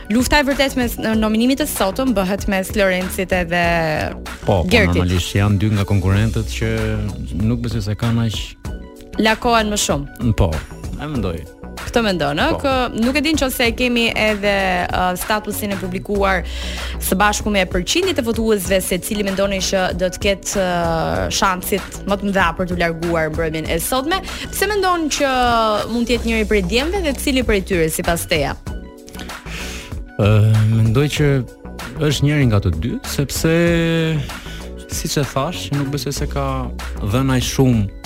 Lufta 0.09 0.39
e 0.41 0.45
vërtet 0.49 0.79
mes 0.81 0.95
nominimit 1.21 1.61
të 1.61 1.67
sotëm 1.75 2.15
bëhet 2.17 2.47
mes 2.49 2.71
Lorencit 2.79 3.35
edhe 3.37 3.63
po, 4.47 4.63
po 4.63 4.63
Gertit. 4.65 4.97
Po, 4.97 5.03
normalisht 5.05 5.37
janë 5.37 5.61
dy 5.61 5.69
nga 5.77 5.85
konkurentet 5.93 6.49
që 6.57 6.73
nuk 7.45 7.61
bësit 7.69 7.85
se 7.91 7.99
kanë 8.01 8.25
aq 8.25 8.75
lakohen 9.21 9.69
më 9.73 9.77
shumë. 9.83 10.33
Po, 10.39 10.47
e 11.01 11.07
mendoj. 11.07 11.41
Këtë 11.79 12.01
mendon, 12.05 12.39
ë, 12.43 12.47
po. 12.61 12.73
nuk 13.01 13.17
e 13.17 13.23
din 13.25 13.37
nëse 13.39 13.67
e 13.71 13.73
kemi 13.77 14.09
edhe 14.11 14.51
uh, 14.91 15.11
statusin 15.17 15.73
e 15.73 15.79
publikuar 15.81 16.43
së 17.01 17.17
bashku 17.19 17.53
me 17.55 17.63
përqindjet 17.71 18.19
e 18.21 18.25
votuesve 18.27 18.81
se 18.85 18.99
cili 19.07 19.25
mendonin 19.25 19.63
që 19.65 19.85
do 20.01 20.09
të 20.13 20.23
ketë 20.27 20.57
uh, 20.61 21.21
shansit 21.35 22.01
më 22.09 22.19
të 22.19 22.29
mëdha 22.31 22.49
për 22.59 22.71
të 22.73 22.81
larguar 22.83 23.31
mbrëmjen 23.33 23.71
e 23.73 23.79
sotme. 23.83 24.21
Pse 24.51 24.69
mendon 24.71 25.07
që 25.15 25.33
mund 25.95 26.09
të 26.11 26.19
jetë 26.19 26.31
njëri 26.33 26.49
prej 26.51 26.65
djemve 26.73 27.05
dhe 27.07 27.15
cili 27.23 27.47
prej 27.47 27.63
tyre 27.71 27.89
sipas 27.95 28.27
teja? 28.29 28.57
Ë, 30.19 30.27
uh, 30.27 30.67
mendoj 30.75 31.09
që 31.15 31.31
është 32.03 32.27
njëri 32.27 32.51
nga 32.51 32.61
të 32.67 32.75
dy, 32.83 32.97
sepse 33.15 33.55
siç 34.89 35.17
e 35.21 35.25
thash, 35.31 35.71
nuk 35.79 35.93
besoj 35.95 36.13
se 36.19 36.27
ka 36.31 36.45
dhënë 37.07 37.41
shumë 37.45 37.98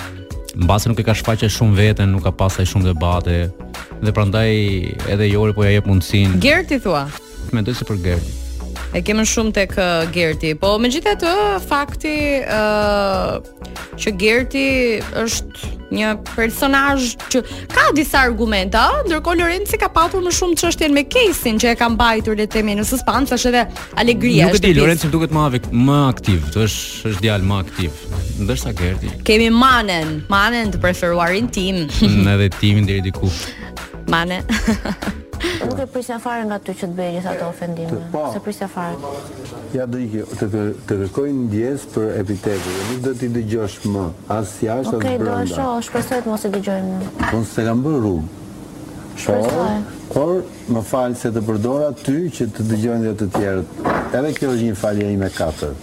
mbasi 0.55 0.89
nuk 0.89 0.99
e 1.01 1.07
ka 1.07 1.13
shfaqur 1.15 1.49
shumë 1.49 1.75
veten, 1.79 2.13
nuk 2.13 2.23
ka 2.27 2.31
pasur 2.35 2.67
shumë 2.69 2.91
debate 2.93 3.37
dhe 4.05 4.13
prandaj 4.13 4.53
edhe 5.15 5.29
Jori 5.33 5.55
po 5.57 5.65
ja 5.65 5.75
jep 5.77 5.89
mundsinë. 5.89 6.39
Gerti 6.47 6.81
thua. 6.85 7.07
Mendoj 7.53 7.77
se 7.81 7.89
për 7.91 7.99
Gerti. 8.07 8.42
E 8.93 9.01
kemë 9.01 9.23
shumë 9.25 9.53
tek 9.57 9.71
kë 9.73 9.85
Gerti, 10.13 10.49
po 10.61 10.75
me 10.77 10.89
gjithë 10.93 11.13
fakti 11.65 12.11
uh, 12.43 13.39
që 13.97 14.11
Gerti 14.21 14.65
është 15.17 15.71
një 15.93 16.11
personaj 16.27 16.99
që 17.33 17.41
ka 17.73 17.87
disa 17.97 18.21
argumenta, 18.27 18.83
ndërko 19.07 19.33
Lorenci 19.41 19.79
ka 19.81 19.89
patur 19.93 20.21
më 20.25 20.33
shumë 20.37 20.69
jenë 20.83 20.93
me 20.99 21.05
kesin 21.09 21.57
që 21.61 21.71
e 21.73 21.77
kam 21.81 21.97
bajtur 21.97 22.37
dhe 22.37 22.45
temi 22.53 22.77
në 22.77 22.85
suspans, 22.89 23.33
është 23.33 23.49
edhe 23.53 23.65
alegria. 24.03 24.51
Nuk 24.51 24.61
e 24.61 24.63
ti, 24.67 24.75
Lorenci 24.77 25.09
më 25.09 25.15
duket 25.17 25.33
më 25.37 25.43
avik, 25.47 25.71
më 25.89 25.97
aktiv, 26.13 26.45
të 26.53 26.63
është, 26.67 26.85
është 27.15 27.25
djalë 27.25 27.49
më 27.49 27.59
aktiv, 27.65 28.01
ndërsa 28.43 28.75
Gerti. 28.77 29.15
Kemi 29.25 29.49
manen, 29.57 30.19
manen 30.29 30.69
të 30.73 30.83
preferuarin 30.85 31.49
tim. 31.53 31.87
Në 32.05 32.37
edhe 32.37 32.51
timin 32.61 32.85
dhe 32.89 33.01
i 33.01 33.05
diku. 33.09 33.33
Mane. 34.11 34.43
Nuk 35.69 35.79
e 35.79 35.85
prisja 35.91 36.17
fare 36.23 36.43
nga 36.47 36.57
ty 36.65 36.71
që 36.71 36.87
të 36.89 36.95
bëjë 36.97 37.21
ato 37.31 37.47
ofendime. 37.51 37.97
Po, 38.13 38.21
se 38.33 38.39
prisja 38.43 38.67
fare. 38.71 38.95
Ja 39.75 39.85
do 39.91 39.99
të, 40.39 40.49
të 40.87 40.97
kërkojnë 41.01 41.43
ndjes 41.49 41.87
për 41.95 42.07
epitetu. 42.21 42.75
Nuk 42.91 43.01
do 43.09 43.13
t'i 43.19 43.29
dëgjosh 43.35 43.77
më, 43.93 44.05
asë 44.37 44.51
si 44.53 44.69
ashtë 44.71 44.93
asë 44.93 45.01
brënda. 45.01 45.11
Okej, 45.11 45.21
do 45.27 45.35
e 45.35 45.51
shohë, 45.51 45.83
shpesojt 45.89 46.23
të 46.27 46.33
mos 46.33 46.47
i 46.49 46.53
dëgjojnë 46.55 46.93
më. 46.99 47.29
Unë 47.39 47.47
se 47.53 47.67
kam 47.67 47.83
bërë 47.87 48.03
rrugë. 48.05 49.41
Por, 50.13 50.35
më 50.75 50.81
falë 50.89 51.19
se 51.21 51.31
të 51.35 51.43
përdora 51.47 51.89
ty 52.05 52.17
që 52.37 52.47
të 52.57 52.67
dëgjojnë 52.71 53.09
dhe 53.11 53.15
të 53.21 53.27
tjerët. 53.37 53.81
Edhe 54.17 54.33
kjo 54.37 54.53
është 54.55 54.69
një 54.69 54.77
falje 54.85 55.11
me 55.23 55.29
katër. 55.39 55.75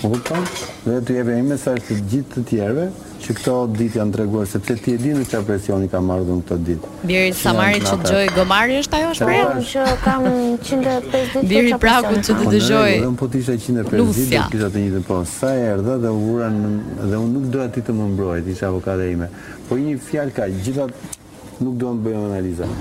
Kupton? 0.00 0.44
Dhe 0.88 0.98
të 1.04 1.14
jeve 1.18 1.34
një 1.36 1.42
mesazh 1.50 1.80
të 1.84 1.96
gjithë 2.10 2.32
të 2.38 2.42
tjerëve 2.48 2.84
që 3.20 3.34
këto 3.36 3.54
ditë 3.76 3.98
janë 3.98 4.14
treguar 4.14 4.46
sepse 4.48 4.76
ti 4.80 4.94
e 4.96 5.00
dinë 5.00 5.20
që 5.20 5.26
çfarë 5.28 5.46
presioni 5.50 5.90
ka 5.92 6.00
marrë 6.08 6.24
dhon 6.30 6.38
këto 6.44 6.56
ditë. 6.68 6.92
Biri 7.10 7.34
Samari 7.36 7.82
që 7.84 7.96
gjojë 8.06 8.30
Gomari 8.36 8.78
është 8.80 8.98
ajo 9.00 9.10
është 9.16 9.28
prerë 9.28 9.64
që 9.72 9.84
kam 10.04 10.28
150 10.30 11.18
ditë. 11.34 11.42
Biri 11.52 11.74
Praku 11.82 12.14
që 12.24 12.38
të 12.40 12.48
dëgjoj. 12.54 12.94
Unë 13.10 13.20
po 13.20 13.28
të 13.34 13.38
isha 13.44 13.58
150 13.60 14.22
ditë 14.22 14.46
kisha 14.54 14.70
të 14.76 14.84
njëjtën 14.86 15.06
po. 15.10 15.20
Sa 15.34 15.52
erdha 15.72 15.98
dhe 16.06 16.14
ura 16.32 16.48
dhe 16.54 17.10
unë 17.10 17.34
nuk 17.36 17.50
doja 17.54 17.68
ti 17.76 17.84
të 17.90 17.98
më 18.00 18.08
mbrojë, 18.14 18.46
ti 18.48 18.56
avokate 18.72 19.10
ime. 19.12 19.28
Po 19.68 19.76
një 19.84 19.98
fjalë 20.08 20.36
ka, 20.40 20.48
gjithat 20.64 21.60
nuk 21.60 21.76
duam 21.76 22.00
të 22.00 22.08
bëjmë 22.08 22.26
analizën 22.32 22.78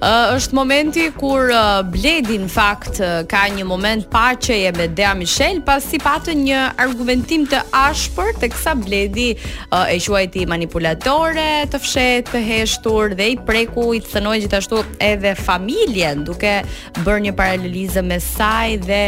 uh, 0.00 0.36
është 0.36 0.54
momenti 0.56 1.08
kur 1.18 1.50
uh, 1.52 1.80
Bledi 1.86 2.38
në 2.44 2.48
fakt 2.52 3.00
uh, 3.02 3.22
ka 3.28 3.42
një 3.52 3.64
moment 3.68 4.06
paqeje 4.12 4.72
me 4.76 4.86
Dea 4.96 5.12
Michel 5.18 5.60
pas 5.66 5.84
si 5.90 6.00
patë 6.02 6.36
një 6.38 6.62
argumentim 6.80 7.44
të 7.50 7.60
ashpër 7.76 8.36
të 8.40 8.52
kësa 8.54 8.76
Bledi 8.82 9.28
uh, 9.36 9.88
e 9.92 9.98
shuajti 10.02 10.46
manipulatore 10.50 11.64
të 11.72 11.82
fshehtë, 11.82 12.30
të 12.32 12.42
heshtur 12.48 13.16
dhe 13.18 13.26
i 13.34 13.38
preku 13.46 13.88
i 13.96 14.00
të 14.04 14.22
gjithashtu 14.44 14.78
edhe 15.04 15.34
familjen 15.36 16.22
duke 16.26 16.54
bërë 17.02 17.24
një 17.26 17.34
paralelizë 17.38 18.02
me 18.06 18.16
saj 18.22 18.76
dhe 18.86 19.02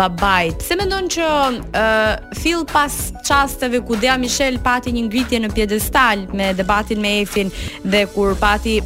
babajt 0.00 0.64
se 0.66 0.78
me 0.80 0.88
ndonë 0.88 1.12
që 1.16 1.30
uh, 1.70 2.60
pas 2.72 2.94
qasteve 3.26 3.80
ku 3.86 3.96
Dea 4.00 4.16
Michel 4.20 4.58
pati 4.64 4.92
një 4.96 5.06
ngritje 5.08 5.40
në 5.44 5.52
pjedestal 5.54 6.24
me 6.34 6.52
debatin 6.54 7.00
me 7.02 7.18
efin 7.24 7.50
dhe 7.84 8.06
kur 8.14 8.34
pati 8.40 8.80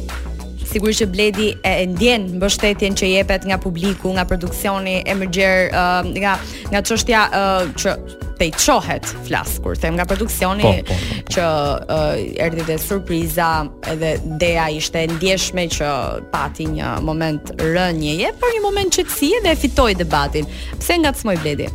sigurisht 0.71 1.01
që 1.03 1.07
Bledi 1.11 1.47
e 1.65 1.73
ndjen 1.89 2.27
mbështetjen 2.37 2.95
që 2.99 3.07
jepet 3.13 3.47
nga 3.49 3.57
publiku, 3.61 4.11
nga 4.15 4.25
produksioni 4.29 4.99
e 5.05 5.15
mëngjer, 5.17 5.69
uh, 5.73 6.01
nga 6.13 6.33
nga 6.73 6.81
çështja 6.85 7.23
uh, 7.33 7.67
që 7.79 7.95
te 8.39 8.47
i 8.47 8.51
qohet 8.55 9.03
flasë, 9.27 9.57
kur 9.65 9.75
them 9.79 9.97
nga 9.97 10.05
produksioni, 10.07 10.63
po, 10.63 10.75
po, 10.87 10.99
po. 11.01 11.33
që 11.35 11.47
uh, 11.95 12.43
erdi 12.45 12.67
dhe 12.69 12.77
surpriza, 12.79 13.49
edhe 13.91 14.13
dea 14.39 14.69
ishte 14.77 15.03
ndjeshme 15.15 15.65
që 15.75 15.89
pati 16.31 16.69
një 16.77 16.93
moment 17.07 17.51
rënjeje, 17.73 18.31
por 18.39 18.53
një 18.55 18.63
moment 18.67 18.95
që 18.95 19.07
dhe 19.45 19.57
fitoj 19.59 19.91
debatin. 19.99 20.45
Pse 20.79 20.99
nga 21.01 21.11
të 21.11 21.25
smoj 21.25 21.35
bledi? 21.43 21.67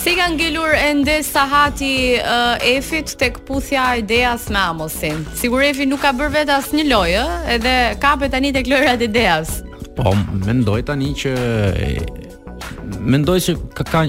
Si 0.00 0.16
ka 0.16 0.32
ngelur 0.32 0.72
ende 0.72 1.20
sahati 1.20 2.16
uh, 2.16 2.56
Efit 2.64 3.20
tek 3.20 3.44
puthja 3.44 4.00
e 4.00 4.00
Deas 4.00 4.48
me 4.48 4.56
Amosin? 4.56 5.28
Sigur 5.36 5.60
Efi 5.60 5.84
nuk 5.84 6.00
ka 6.00 6.16
bërë 6.16 6.32
vetë 6.40 6.56
asnjë 6.56 6.86
lojë, 6.88 7.26
edhe 7.58 7.74
për 8.00 8.32
tani 8.32 8.48
tek 8.56 8.64
lojrat 8.72 9.04
e 9.04 9.08
Po, 9.92 10.16
mendoj 10.48 10.80
tani 10.88 11.12
që 11.12 11.32
mendoj 13.00 13.40
se 13.40 13.54
ka 13.74 13.84
ka, 13.88 14.00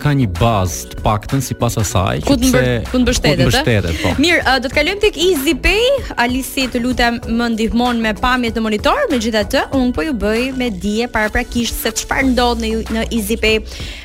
ka 0.00 0.10
një 0.16 0.26
bazë 0.38 0.92
të 0.92 1.00
paktën 1.04 1.42
sipas 1.44 1.76
asaj 1.80 2.22
që 2.24 2.36
pse 2.40 2.62
ku 2.90 3.00
mbështetet. 3.02 3.40
Ku 3.40 3.48
mbështetet 3.48 3.98
po. 4.00 4.12
Mirë, 4.22 4.42
do 4.64 4.70
të 4.70 4.76
kalojmë 4.78 5.02
tek 5.04 5.18
Easy 5.24 5.54
Pay. 5.54 5.82
Alisi, 6.20 6.66
të 6.70 6.80
lutem 6.82 7.18
më 7.28 7.48
ndihmon 7.54 8.00
me 8.02 8.12
pamjet 8.16 8.56
të 8.56 8.62
monitor, 8.64 9.04
megjithatë 9.12 9.64
un 9.76 9.92
po 9.96 10.06
ju 10.06 10.14
bëj 10.16 10.44
me 10.58 10.70
dije 10.72 11.08
paraprakisht 11.12 11.82
se 11.84 11.92
çfarë 12.00 12.32
ndodh 12.32 12.64
në 12.64 12.72
në 12.96 13.04
Easy 13.12 13.36
Pay. 13.42 13.60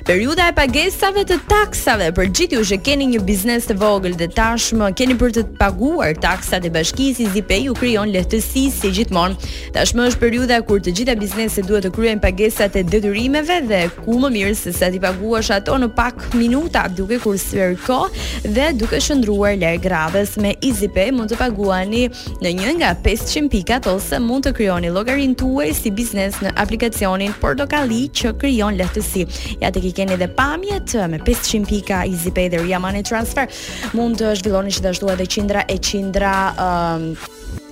Periudha 0.10 0.50
e 0.52 0.56
pagesave 0.58 1.24
të 1.30 1.40
taksave 1.50 2.10
për 2.18 2.30
gjithë 2.36 2.58
ju 2.60 2.66
që 2.74 2.80
keni 2.86 3.08
një 3.14 3.24
biznes 3.28 3.70
të 3.70 3.78
vogël 3.80 4.16
dhe 4.20 4.28
tashmë 4.36 4.92
keni 5.00 5.16
për 5.22 5.36
të 5.38 5.46
paguar 5.62 6.14
taksat 6.24 6.66
e 6.66 6.74
bashkisë 6.76 7.28
Easy 7.30 7.46
Pay 7.50 7.68
ju 7.70 7.78
krijon 7.80 8.12
lehtësi 8.14 8.68
si 8.74 8.94
gjithmonë. 9.00 9.40
Tashmë 9.78 10.10
është 10.12 10.24
periudha 10.26 10.60
kur 10.68 10.82
të 10.82 10.96
gjitha 10.98 11.16
bizneset 11.22 11.70
duhet 11.70 11.86
të 11.88 11.94
kryejnë 11.96 12.24
pagesat 12.26 12.76
e 12.80 12.84
detyrimeve 12.84 13.60
dhe 13.70 13.84
u 14.10 14.18
më 14.18 14.30
mirë 14.34 14.54
se 14.58 14.72
sa 14.74 14.90
ti 14.90 14.98
paguash 15.02 15.52
ato 15.54 15.76
në 15.80 15.92
pak 15.94 16.24
minuta 16.40 16.88
duke 16.98 17.20
kursyer 17.22 17.76
kohë 17.86 18.48
dhe 18.56 18.66
duke 18.80 18.98
shndruar 19.04 19.54
larg 19.62 19.86
radhës 19.94 20.36
me 20.42 20.56
EasyPay 20.66 21.12
mund 21.14 21.30
të 21.34 21.38
paguani 21.44 22.08
në 22.44 22.54
një 22.62 22.74
nga 22.80 22.92
500 23.08 23.50
pikat 23.54 23.90
ose 23.94 24.20
mund 24.26 24.48
të 24.48 24.56
krijoni 24.58 24.90
llogarinë 24.96 25.38
tuaj 25.42 25.70
si 25.82 25.94
biznes 26.02 26.40
në 26.44 26.56
aplikacionin 26.66 27.36
Portokalli 27.42 28.08
që 28.20 28.34
krijon 28.42 28.78
lehtësi. 28.80 29.26
Ja 29.62 29.70
tek 29.74 29.86
i 29.86 29.94
keni 29.96 30.18
edhe 30.18 30.28
pamjet 30.36 30.96
me 31.10 31.22
500 31.28 31.68
pika 31.70 32.02
EasyPay 32.10 32.50
dhe 32.56 32.64
Ria 32.66 32.82
Money 32.82 33.06
Transfer 33.06 33.46
mund 33.94 34.22
të 34.24 34.34
zhvilloni 34.42 34.74
gjithashtu 34.74 35.14
edhe 35.14 35.30
qindra 35.36 35.68
e 35.70 35.78
qindra 35.78 36.34
um, 36.58 37.12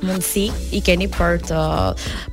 mundësi 0.03 0.43
i 0.77 0.81
keni 0.85 1.07
për 1.13 1.37
të 1.49 1.63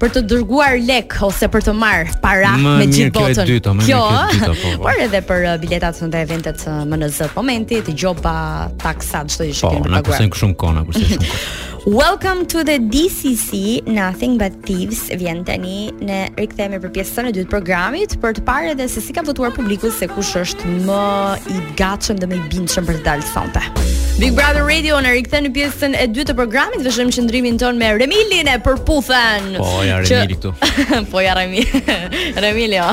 për 0.01 0.13
të 0.17 0.23
dërguar 0.31 0.79
lek 0.85 1.15
ose 1.25 1.49
për 1.53 1.65
të 1.69 1.75
marrë 1.79 2.17
para 2.25 2.55
më 2.61 2.77
me 2.83 2.89
gjithë 2.93 3.13
botën. 3.15 3.37
Kjo 3.39 3.47
dyta, 3.53 3.75
më 3.79 3.87
kjo 3.89 4.01
është 4.05 4.33
dyta 4.33 4.49
po, 4.49 4.63
po. 4.63 4.87
Por 4.87 5.01
edhe 5.07 5.21
për 5.29 5.45
uh, 5.47 5.55
biletat 5.63 6.01
në 6.11 6.25
eventet 6.25 6.67
uh, 6.69 6.81
MNZ 6.89 7.31
momenti, 7.37 7.81
të 7.87 7.95
gjoba 8.05 8.37
taksa 8.83 9.25
çdo 9.31 9.49
gjë 9.49 9.57
që 9.61 9.69
kemi 9.69 9.85
paguar. 9.85 9.87
Po, 9.87 9.95
na 9.95 10.03
kusen 10.09 10.35
shumë 10.41 10.59
kona, 10.63 10.85
kusen 10.89 11.31
Welcome 11.87 12.47
to 12.47 12.65
the 12.65 12.79
DCC 12.81 13.83
Nothing 13.87 14.39
But 14.41 14.55
Thieves 14.65 15.03
vjen 15.13 15.43
tani 15.45 15.91
ne 16.01 16.23
rikthehemi 16.39 16.79
për 16.81 16.95
pjesën 16.97 17.29
e 17.29 17.35
dytë 17.37 17.45
të 17.51 17.53
programit 17.53 18.17
për 18.23 18.39
të 18.39 18.47
parë 18.47 18.73
edhe 18.73 18.89
se 18.89 19.05
si 19.05 19.13
ka 19.17 19.21
votuar 19.29 19.53
publiku 19.57 19.93
se 19.93 20.09
kush 20.15 20.33
është 20.41 20.79
më 20.89 21.05
i 21.53 21.61
gatshëm 21.83 22.25
dhe 22.25 22.33
më 22.33 22.41
i 22.41 22.47
bindshëm 22.57 22.89
për 22.89 23.03
të 23.03 23.07
dalë 23.11 23.29
sonte. 23.35 24.01
Big 24.15 24.31
Brother 24.31 24.63
Radio 24.63 25.01
në 25.03 25.11
rikthe 25.17 25.41
në 25.43 25.49
pjesën 25.57 25.95
e 25.99 26.05
dytë 26.07 26.29
të 26.29 26.35
programit 26.39 26.85
Dhe 26.87 26.91
shëmë 26.95 27.11
qëndrimin 27.17 27.57
ton 27.59 27.75
me 27.81 27.89
Remilin 27.99 28.47
e 28.53 28.53
për 28.63 28.77
Po, 28.87 29.01
ja 29.11 29.97
Remili 30.05 30.37
që... 30.37 30.37
këtu 30.37 30.53
Po, 31.11 31.19
ja 31.25 31.33
Remili 31.41 31.65
Remili, 32.39 32.79
o 32.85 32.93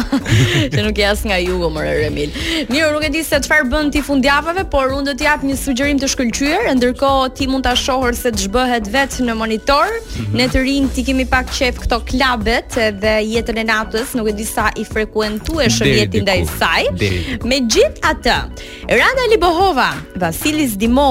Që 0.74 0.82
nuk 0.88 0.98
jasë 0.98 1.30
nga 1.30 1.38
jugo 1.44 1.70
më 1.75 1.84
Remil 2.00 2.34
Njërë, 2.72 2.88
nuk 2.96 3.06
e 3.06 3.12
di 3.13 3.22
se 3.28 3.38
të 3.44 3.51
farë 3.51 3.68
bënd 3.70 3.94
t'i 3.94 4.01
fundjavave 4.08 4.63
Por 4.74 4.96
unë 4.96 5.12
dhe 5.12 5.16
t'jap 5.22 5.46
një 5.46 5.60
sugjerim 5.62 6.00
të 6.01 6.10
shkëllqyër 6.16 6.72
Ndërko 6.80 7.12
ti 7.38 7.46
mund 7.54 7.68
t'a 7.70 7.75
shohër 7.78 8.18
se 8.18 8.32
të 8.34 8.48
zhbëhet 8.48 8.90
vetë 8.96 9.28
në 9.30 9.38
monitor 9.44 9.94
mm 10.00 10.10
-hmm. 10.18 10.42
Në 10.42 10.50
të 10.56 10.66
rinë 10.66 10.92
ti 10.98 11.06
kemi 11.12 11.25
pak 11.36 11.54
qef 11.54 11.80
këto 11.86 12.01
klabet 12.10 12.80
Dhe 13.04 13.13
jetën 13.36 13.62
e 13.62 13.66
natës 13.70 14.18
Nuk 14.18 14.32
e 14.34 14.36
di 14.42 14.46
sa 14.50 14.72
i 14.74 14.82
frekuentu 14.94 15.62
e 15.62 15.70
shëm 15.70 15.92
jetin 16.01 16.25
dhe 16.25 16.36
i 16.42 16.46
saj 16.58 16.84
Me 17.46 17.60
gjith 17.74 18.01
atë 18.12 18.38
Randa 18.92 19.25
Libohova, 19.32 19.90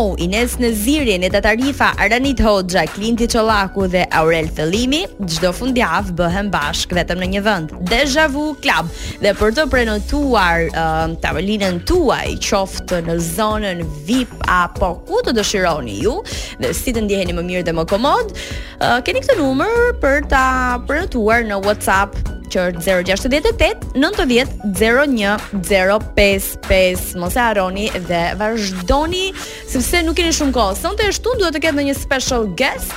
Mou, 0.01 0.17
Ines 0.17 0.55
Nëziri, 0.57 1.19
Neta 1.21 1.43
Tarifa, 1.45 1.93
Aranit 2.01 2.41
Hoxha, 2.47 2.85
Klinti 2.95 3.27
Qolaku 3.29 3.85
dhe 3.93 4.03
Aurel 4.17 4.49
Thelimi, 4.57 5.03
gjdo 5.29 5.51
fundjavë 5.53 6.15
bëhem 6.17 6.49
bashk 6.53 6.95
vetëm 6.97 7.21
në 7.21 7.29
një 7.35 7.43
vënd. 7.45 7.75
Deja 7.91 8.25
Vu 8.33 8.47
Club, 8.65 8.89
dhe 9.21 9.35
për 9.37 9.53
të 9.59 9.67
prenotuar 9.73 10.65
uh, 10.71 11.05
tavelinën 11.21 11.83
tuaj, 11.89 12.39
qoftë 12.49 13.03
në 13.11 13.19
zonën 13.29 13.85
VIP, 14.09 14.33
apo 14.49 14.95
ku 15.05 15.21
të 15.29 15.37
dëshironi 15.43 15.99
ju, 16.07 16.17
dhe 16.65 16.73
si 16.81 16.97
të 16.97 17.05
ndjeheni 17.05 17.37
më 17.37 17.45
mirë 17.53 17.69
dhe 17.69 17.77
më 17.77 17.85
komod, 17.93 18.33
uh, 18.33 19.03
keni 19.05 19.21
këtë 19.21 19.37
numër 19.43 19.99
për 20.01 20.31
ta 20.33 20.47
prenotuar 20.89 21.45
në 21.45 21.61
WhatsApp 21.69 22.40
që 22.51 22.65
është 22.71 22.83
0618 22.87 23.95
90 23.95 24.55
01 24.79 25.47
055. 25.69 27.15
Mos 27.23 27.39
e 27.39 27.45
aroni 27.47 27.87
dhe 28.09 28.25
vazhdoni, 28.41 29.29
sëpse 29.71 30.05
nuk 30.07 30.19
keni 30.21 30.35
shumë 30.37 30.57
kohë 30.57 30.81
Sënë 30.83 31.01
të 31.03 31.09
eshtu, 31.13 31.37
nduat 31.39 31.57
të 31.57 31.65
ketë 31.67 31.81
në 31.83 31.89
një 31.91 31.97
special 32.03 32.51
guest, 32.61 32.97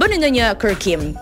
bëni 0.00 0.20
në 0.24 0.32
një 0.38 0.52
kërkim. 0.64 1.12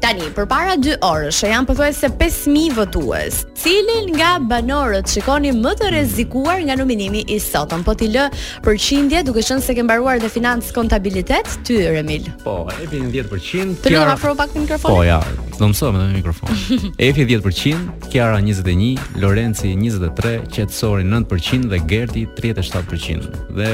Tani, 0.00 0.30
për 0.32 0.46
para 0.48 0.74
2 0.80 0.94
orës, 1.04 1.38
janë 1.44 1.68
përthoj 1.68 1.90
se 1.92 2.08
5.000 2.16 2.70
votues, 2.78 3.40
cilin 3.60 4.06
nga 4.16 4.30
banorët 4.48 5.10
që 5.12 5.22
koni 5.26 5.50
më 5.52 5.74
të 5.76 5.90
rezikuar 5.92 6.62
nga 6.64 6.76
nominimi 6.80 7.20
i 7.28 7.36
sotën, 7.42 7.82
po 7.84 7.92
t'i 8.00 8.08
lë 8.08 8.24
për 8.64 8.78
qindje, 8.80 9.20
duke 9.28 9.42
shënë 9.44 9.64
se 9.66 9.76
kembaruar 9.76 10.22
dhe 10.22 10.30
financë 10.32 10.72
kontabilitet, 10.76 11.52
ty, 11.68 11.76
Remil. 11.92 12.30
Po, 12.46 12.62
e 12.72 12.88
në 12.94 13.10
10%. 13.18 13.76
Të 13.84 13.92
kjara... 13.92 14.08
lëma 14.08 14.14
afro 14.16 14.32
pak 14.38 14.54
të 14.54 14.64
mikrofon? 14.64 14.94
Po, 14.96 15.04
ja, 15.04 15.20
do 15.58 15.68
mësëm 15.74 16.00
edhe 16.00 16.08
mikrofon. 16.14 16.64
Efi 17.10 17.28
10%, 17.34 18.08
Kjara 18.12 18.40
21%, 18.40 19.20
Lorenci 19.20 19.74
23%, 19.76 20.48
Qetsori 20.56 21.04
9% 21.04 21.68
dhe 21.74 21.82
Gerti 21.92 22.24
37%. 22.40 23.36
Dhe, 23.60 23.70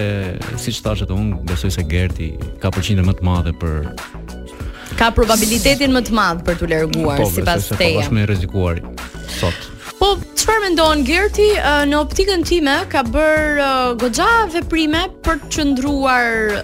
si 0.59 0.75
që 0.75 0.87
tashet 0.91 1.15
unë, 1.15 1.43
besoj 1.53 1.71
se 1.79 1.87
Gerti 1.87 2.33
ka 2.63 2.75
përqindje 2.75 3.07
më 3.07 3.21
të 3.21 3.29
madhe 3.31 3.55
për 3.63 3.93
ka 4.97 5.13
probabilitetin 5.13 5.93
më 5.93 6.01
të 6.09 6.15
madh 6.17 6.41
për 6.47 6.59
t'u 6.61 6.69
larguar 6.73 7.21
sipas 7.31 7.67
teje. 7.69 8.01
Po, 8.01 8.03
është 8.03 8.09
shumë 8.09 8.23
i 8.23 8.27
rrezikuar 8.31 8.81
sot. 9.37 9.73
Po, 10.01 10.09
çfarë 10.39 10.63
mendon 10.67 11.05
Gerti? 11.09 11.51
Në 11.91 11.99
optikën 12.01 12.45
time 12.49 12.79
ka 12.93 13.05
bër 13.09 13.61
goxha 14.01 14.31
veprime 14.57 15.05
për 15.27 15.43
të 15.43 15.53
çndruar 15.55 16.57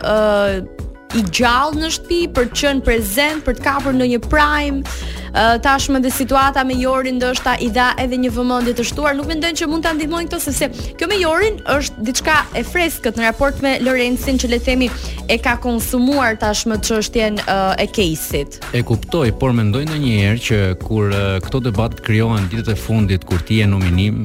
i 1.18 1.24
gjallë 1.28 1.82
në 1.82 1.90
shtëpi 1.92 2.22
për 2.36 2.48
të 2.54 2.62
qenë 2.62 2.86
prezant 2.88 3.44
për 3.46 3.58
të 3.60 3.66
kapur 3.68 4.00
në 4.00 4.10
një 4.14 4.22
prime 4.30 5.00
tashmë 5.34 6.00
dhe 6.02 6.10
situata 6.10 6.64
me 6.64 6.74
Jorin 6.80 7.16
ndoshta 7.16 7.54
i 7.64 7.70
dha 7.72 7.92
edhe 8.02 8.16
një 8.20 8.30
vëmendje 8.34 8.74
të 8.76 8.84
shtuar, 8.84 9.14
nuk 9.16 9.26
mendojnë 9.30 9.56
që 9.56 9.66
mund 9.70 9.84
ta 9.84 9.92
ndihmojnë 9.96 10.28
këto 10.28 10.40
sepse 10.52 10.92
kjo 11.00 11.08
me 11.08 11.16
Jorin 11.22 11.56
është 11.72 12.02
diçka 12.06 12.34
e 12.56 12.62
freskët 12.66 13.16
në 13.16 13.24
raport 13.30 13.62
me 13.64 13.78
Lorencin 13.80 14.36
që 14.40 14.50
le 14.52 14.58
të 14.60 14.66
themi 14.68 14.88
e 15.32 15.38
ka 15.40 15.54
konsumuar 15.64 16.36
tashmë 16.42 16.78
çështjen 16.84 17.40
e 17.80 17.86
Keisit. 17.92 18.58
E 18.72 18.82
kuptoj, 18.86 19.30
por 19.40 19.52
mendoj 19.56 19.82
ndonjëherë 19.88 20.42
që 20.48 20.58
kur 20.82 21.12
këto 21.46 21.60
debat 21.68 21.96
krijohen 22.04 22.46
ditët 22.52 22.72
e 22.74 22.76
fundit 22.78 23.24
kur 23.28 23.40
ti 23.46 23.60
je 23.62 23.66
nominim, 23.70 24.20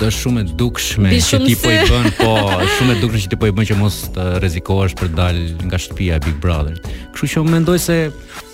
do 0.00 0.10
shumë 0.12 0.42
e 0.44 0.50
dukshme 0.58 1.12
që 1.16 1.40
ti 1.46 1.54
po 1.62 1.70
i 1.72 1.80
bën, 1.88 2.10
po 2.18 2.32
shumë 2.78 2.96
e 2.96 3.00
dukshme 3.04 3.22
që 3.28 3.30
ti 3.32 3.38
po 3.42 3.50
i 3.50 3.54
bën 3.56 3.70
që 3.72 3.78
mos 3.80 4.02
të 4.16 4.28
rrezikohesh 4.42 4.96
për 5.00 5.12
të 5.12 5.18
dalë 5.20 5.70
nga 5.70 5.80
shtëpia 5.86 6.18
e 6.20 6.24
Big 6.26 6.38
Brother. 6.42 6.78
Kështu 7.14 7.30
që 7.36 7.44
mendoj 7.54 7.78
se 7.88 8.00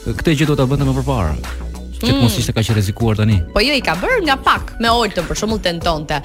këtë 0.08 0.38
gjë 0.38 0.50
do 0.52 0.58
ta 0.62 0.68
bënte 0.70 0.86
më 0.88 0.96
përpara. 1.00 1.77
Çet 2.00 2.12
mm. 2.14 2.20
mos 2.22 2.38
ishte 2.38 2.52
kaq 2.52 2.68
rrezikuar 2.74 3.16
tani. 3.18 3.38
Po 3.54 3.60
jo 3.64 3.74
i 3.74 3.80
ka 3.82 3.94
bër 3.98 4.20
nga 4.24 4.36
pak 4.44 4.70
me 4.82 4.90
Oltën 4.92 5.26
për 5.26 5.38
shembull 5.40 5.60
tentonte. 5.62 6.20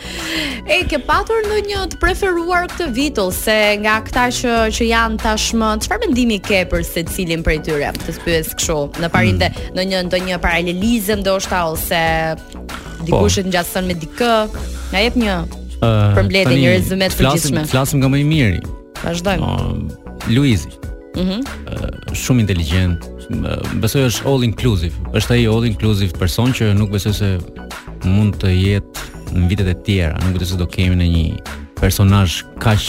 E 0.69 0.81
ke 0.89 0.99
patur 1.07 1.39
ndonjë 1.47 1.85
të 1.95 1.99
preferuar 2.01 2.67
këtë 2.71 2.87
vit 2.95 3.19
ose 3.21 3.55
nga 3.81 3.97
këta 4.05 4.27
që 4.37 4.53
që 4.77 4.87
janë 4.91 5.19
tashmë, 5.23 5.71
çfarë 5.85 6.05
mendimi 6.09 6.37
ke 6.45 6.61
për 6.71 6.85
secilin 6.89 7.43
prej 7.45 7.63
tyre? 7.65 7.89
Të 7.97 8.17
pyes 8.25 8.53
kështu, 8.57 8.77
në 9.01 9.09
parinte 9.13 9.49
mm. 9.49 9.73
ndonjë 9.77 10.03
ndonjë 10.11 10.39
paralelizëm 10.45 11.23
ndoshta 11.25 11.63
ose 11.73 12.03
po. 12.37 12.63
dikush 13.09 13.41
që 13.41 13.65
po. 13.73 13.85
me 13.89 13.97
dikë. 14.03 14.33
Na 14.93 15.01
jep 15.01 15.17
një 15.17 15.35
uh, 15.81 16.13
përmbledhje 16.13 16.53
një 16.61 16.75
rezume 16.77 17.07
të 17.09 17.17
përgjithshme. 17.19 17.65
Flasim, 17.65 17.73
flasim 17.73 18.03
nga 18.03 18.11
më 18.13 18.21
i 18.21 18.23
miri. 18.29 18.61
Vazhdojmë. 19.01 19.41
Uh, 19.41 20.29
Luizi. 20.37 20.69
Mhm. 21.17 21.41
Mm 21.41 22.02
shumë 22.17 22.45
inteligjent. 22.47 23.05
Besoj 23.81 24.07
është 24.09 24.27
all 24.29 24.45
inclusive. 24.45 24.95
Është 25.17 25.37
ai 25.37 25.45
all 25.49 25.65
inclusive 25.67 26.15
person 26.19 26.53
që 26.55 26.71
nuk 26.77 26.91
besoj 26.93 27.13
se 27.19 27.31
mund 28.05 28.37
të 28.41 28.53
jetë 28.53 29.09
në 29.33 29.49
vitet 29.51 29.69
e 29.71 29.73
tjera, 29.87 30.17
nuk 30.23 30.37
besoj 30.41 30.53
se 30.57 30.61
do 30.61 30.69
kemi 30.69 30.97
në 30.99 31.09
një 31.13 31.53
personazh 31.81 32.39
kaq 32.63 32.83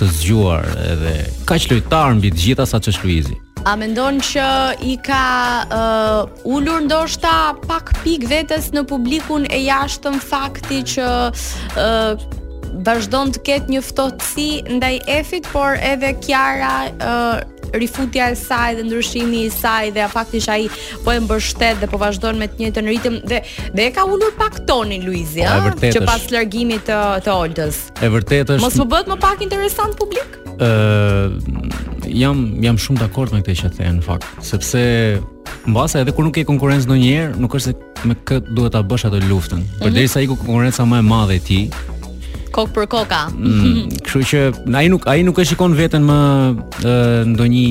të 0.00 0.08
zgjuar 0.18 0.66
edhe 0.88 1.14
kaq 1.48 1.66
lojtar 1.70 2.14
mbi 2.18 2.30
të 2.34 2.44
gjitha 2.46 2.66
saç 2.68 2.90
është 2.94 3.06
Luizi. 3.08 3.38
A 3.68 3.74
mendon 3.76 4.16
që 4.24 4.46
i 4.88 4.94
ka 5.04 5.22
uh, 5.68 6.48
ulur 6.48 6.80
ndoshta 6.86 7.52
pak 7.68 7.90
pik 8.00 8.24
vetes 8.30 8.70
në 8.72 8.86
publikun 8.88 9.44
e 9.52 9.58
jashtëm 9.66 10.16
fakti 10.24 10.78
që 10.94 11.08
uh, 11.26 12.28
vazhdon 12.86 13.34
të 13.36 13.42
ketë 13.48 13.74
një 13.74 13.82
ftohtësi 13.90 14.48
ndaj 14.78 14.94
Efit, 15.18 15.48
por 15.52 15.76
edhe 15.90 16.14
Kiara 16.24 16.78
uh, 17.04 17.42
rifutja 17.78 18.30
e 18.30 18.36
saj 18.36 18.74
dhe 18.78 18.82
ndryshimi 18.84 19.44
i 19.46 19.50
saj 19.50 19.90
dhe 19.94 20.08
faktisht 20.12 20.48
ai 20.54 20.68
po 21.04 21.12
e 21.14 21.20
mbështet 21.20 21.80
dhe 21.82 21.88
po 21.90 21.98
vazhdon 22.02 22.38
me 22.40 22.48
të 22.50 22.62
njëjtën 22.64 22.88
ritëm 22.94 23.18
dhe 23.30 23.40
dhe 23.76 23.86
e 23.86 23.90
ka 23.94 24.04
ulur 24.04 24.34
pak 24.38 24.60
tonin 24.66 25.04
Luizi, 25.06 25.44
ëh, 25.46 25.70
që 25.94 26.04
pas 26.06 26.26
largimit 26.34 26.84
të 26.88 26.98
të 27.24 27.34
Oltës. 27.40 27.82
E 28.02 28.10
vërtetë 28.12 28.56
është. 28.56 28.64
Mos 28.64 28.76
po 28.78 28.88
bëhet 28.90 29.08
më 29.10 29.18
pak 29.22 29.42
interesant 29.46 29.94
publik? 29.98 30.38
Ëh, 30.60 31.36
jam 32.10 32.44
jam 32.64 32.76
shumë 32.86 33.00
dakord 33.04 33.34
me 33.34 33.42
këtë 33.42 33.58
që 33.62 33.72
the 33.78 33.92
në 33.98 34.04
fakt, 34.04 34.26
sepse 34.44 34.80
mbase 35.66 36.02
edhe 36.02 36.12
kur 36.14 36.24
nuk 36.26 36.34
ke 36.38 36.44
konkurrencë 36.48 36.88
ndonjëherë, 36.88 37.38
nuk 37.40 37.54
është 37.58 37.76
se 37.76 38.08
me 38.08 38.16
këtë 38.28 38.54
duhet 38.56 38.74
ta 38.76 38.82
bësh 38.82 39.08
atë 39.08 39.22
luftën. 39.28 39.58
Mm 39.60 39.66
-hmm. 39.66 39.84
Përderisa 39.86 40.20
iku 40.24 40.36
konkurenca 40.36 40.82
më 40.84 40.98
e 40.98 41.02
madhe 41.02 41.34
e 41.36 41.40
ti, 41.40 41.60
kok 42.54 42.70
për 42.74 42.86
koka. 42.90 43.20
Mm, 43.34 43.90
Kështu 44.06 44.22
që 44.30 44.40
ai 44.78 44.86
nuk 44.90 45.06
ai 45.10 45.20
nuk 45.26 45.38
e 45.38 45.44
shikon 45.46 45.74
veten 45.78 46.04
më 46.06 46.16
ndonjë 47.32 47.66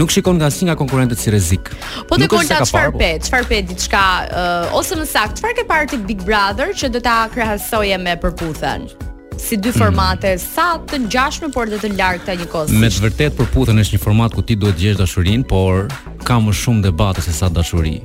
nuk 0.00 0.12
shikon 0.12 0.38
nga 0.40 0.48
asnjë 0.50 0.70
nga 0.70 0.76
konkurrentët 0.80 1.20
si 1.20 1.32
rrezik. 1.32 1.70
Po 2.08 2.18
të 2.20 2.28
konta 2.32 2.60
çfarë 2.66 2.94
pe, 3.00 3.10
çfarë 3.26 3.48
pe 3.50 3.60
diçka 3.70 4.04
uh, 4.28 4.78
ose 4.78 4.98
më 5.00 5.06
sakt, 5.12 5.38
çfarë 5.40 5.58
ke 5.60 5.66
parë 5.68 5.90
ti 5.92 6.00
Big 6.08 6.24
Brother 6.26 6.72
që 6.76 6.90
do 6.96 7.02
ta 7.04 7.24
krahasoje 7.34 7.98
me 8.02 8.16
përputhen? 8.22 8.88
Si 9.36 9.58
dy 9.60 9.68
mm. 9.68 9.76
formate 9.76 10.32
mm. 10.36 10.42
sa 10.42 10.68
të 10.90 11.02
ngjashme 11.06 11.52
por 11.54 11.68
edhe 11.68 11.78
të 11.84 11.92
largta 11.98 12.34
njëkohësisht. 12.40 12.80
Me 12.80 12.88
të 12.88 13.04
vërtet 13.06 13.36
përputhen 13.40 13.82
është 13.84 13.98
një 13.98 14.04
format 14.08 14.34
ku 14.34 14.42
ti 14.42 14.56
duhet 14.58 14.78
të 14.78 14.86
gjesh 14.88 15.00
dashurinë, 15.02 15.44
por 15.50 15.90
ka 16.24 16.40
më 16.40 16.56
shumë 16.62 16.88
debate 16.88 17.20
se 17.26 17.36
sa 17.36 17.52
dashuri. 17.52 17.98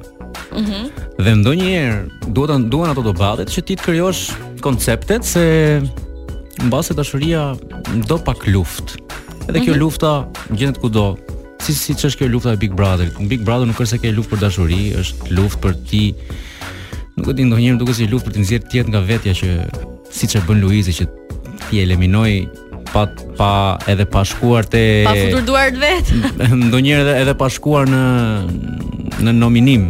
Mhm. 0.52 0.68
Mm 0.68 1.10
Dhe 1.22 1.34
ndonjëherë 1.38 2.30
duan 2.34 2.64
duan 2.74 2.90
ato 2.96 3.04
të 3.14 3.44
që 3.52 3.62
ti 3.68 3.76
të 3.78 3.84
krijosh 3.86 4.22
konceptet 4.66 5.22
se 5.28 5.44
mbase 6.66 6.96
dashuria 6.98 7.54
do 8.10 8.18
pak 8.18 8.48
luftë. 8.50 8.98
Edhe 9.52 9.62
kjo 9.68 9.74
mhm. 9.76 9.80
lufta 9.82 10.12
gjendet 10.50 10.80
kudo. 10.82 11.18
Si 11.62 11.76
si 11.78 11.94
ç'është 11.94 12.24
kjo 12.24 12.28
lufta 12.34 12.56
e 12.56 12.58
Big 12.58 12.74
Brother? 12.74 13.12
Big 13.30 13.44
Brother 13.46 13.70
nuk 13.70 13.78
është 13.78 13.92
se 13.94 14.00
ke 14.02 14.14
luftë 14.16 14.32
për 14.34 14.42
dashuri, 14.48 14.80
është 14.98 15.36
luftë 15.38 15.62
për 15.62 15.78
ti. 15.92 16.02
Nuk 17.20 17.30
e 17.30 17.38
di 17.38 17.46
ndonjëherë 17.46 17.78
duket 17.84 18.00
si 18.00 18.10
luftë 18.10 18.32
për 18.32 18.36
të 18.40 18.42
nxjerrë 18.42 18.72
tjetër 18.72 18.92
nga 18.96 19.04
vetja 19.06 19.36
që 19.38 19.52
siç 20.18 20.40
e 20.40 20.46
bën 20.48 20.64
Luizi 20.64 20.96
që 21.04 21.10
ti 21.68 21.84
eliminoi 21.84 22.48
pa 22.96 23.06
pa 23.38 23.52
edhe 23.92 24.10
pa 24.10 24.26
shkuar 24.26 24.66
te 24.66 24.82
pa 25.06 25.14
futur 25.22 25.46
duart 25.54 25.78
vet. 25.86 26.10
ndonjëherë 26.72 27.04
edhe, 27.06 27.18
edhe 27.28 27.38
pa 27.44 27.52
shkuar 27.54 27.86
në 27.94 28.04
në 29.22 29.36
nominim, 29.38 29.84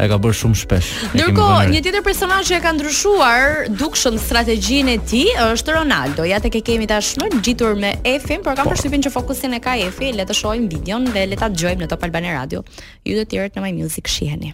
e 0.00 0.08
ka 0.10 0.16
bërë 0.20 0.36
shumë 0.40 0.58
shpesh. 0.60 0.88
Ndërkohë, 1.14 1.66
një 1.74 1.82
tjetër 1.86 2.04
personazh 2.06 2.48
që 2.50 2.56
e 2.58 2.62
ka 2.64 2.72
ndryshuar 2.74 3.44
dukshën 3.78 4.16
strategjinë 4.22 4.96
e 4.98 5.02
tij 5.10 5.42
është 5.52 5.76
Ronaldo. 5.78 6.26
Ja 6.28 6.40
tek 6.44 6.58
e 6.60 6.64
kemi 6.66 6.88
tashmë 6.90 7.30
ngjitur 7.36 7.78
me 7.80 7.94
Efin, 8.14 8.42
por 8.42 8.56
kam 8.58 8.68
po. 8.68 8.74
përshtypjen 8.74 9.06
që 9.06 9.14
fokusin 9.14 9.56
e 9.58 9.62
ka 9.64 9.76
Efi, 9.86 10.10
le 10.16 10.26
të 10.26 10.34
shohim 10.40 10.66
videon 10.72 11.06
dhe 11.14 11.26
le 11.30 11.36
ta 11.38 11.50
dëgjojmë 11.52 11.84
në 11.84 11.90
Top 11.94 12.04
Albanian 12.08 12.38
Radio. 12.40 12.66
Ju 13.06 13.18
të 13.20 13.28
tjerët 13.34 13.58
në 13.60 13.66
My 13.68 13.74
Music 13.80 14.10
shiheni. 14.10 14.52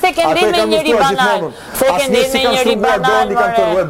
Se 0.00 0.12
ke 0.12 0.22
ndin 0.32 0.50
me 0.50 0.58
njëri 0.66 0.92
banal. 1.02 1.40
Se 1.78 1.86
ke 1.98 2.04
ndin 2.10 2.32
me 2.32 2.40
njëri 2.48 2.74
banal. 2.86 3.26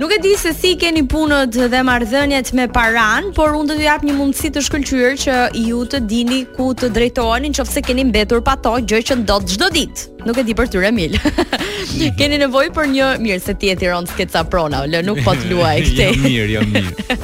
nuk 0.00 0.14
e 0.14 0.20
di 0.22 0.34
se 0.38 0.52
si 0.56 0.74
keni 0.80 1.02
punët 1.10 1.56
dhe 1.72 1.82
marrëdhëniet 1.88 2.52
me 2.58 2.68
paran, 2.76 3.32
por 3.38 3.56
unë 3.58 3.72
do 3.72 3.78
t'ju 3.80 3.88
jap 3.88 4.04
një 4.06 4.16
mundësi 4.20 4.52
të 4.54 4.62
shkëlqyrë 4.68 5.12
që 5.26 5.38
ju 5.66 5.82
të 5.90 6.02
dini 6.10 6.44
ku 6.56 6.70
të 6.78 6.92
drejtoheni 6.98 7.52
nëse 7.56 7.82
keni 7.88 8.06
mbetur 8.12 8.44
pa 8.46 8.54
to 8.66 8.76
gjë 8.86 9.02
që 9.10 9.20
ndodh 9.24 9.56
çdo 9.56 9.72
ditë 9.78 10.15
nuk 10.26 10.40
e 10.40 10.42
di 10.50 10.54
për 10.58 10.68
tyre 10.74 10.90
mil. 10.94 11.14
Keni 12.18 12.40
nevojë 12.42 12.70
për 12.74 12.88
një 12.90 13.06
mirë 13.22 13.40
se 13.40 13.52
ti 13.60 13.68
e 13.70 13.76
thiron 13.78 14.06
skeca 14.10 14.42
prona, 14.50 14.80
lë 14.90 15.04
nuk 15.06 15.20
po 15.24 15.32
të 15.38 15.48
luaj 15.52 15.76
jo, 15.84 15.86
këtë. 15.86 16.06
jo 16.06 16.22
mirë, 16.24 16.48
jo 16.50 16.62
mirë. 16.72 17.20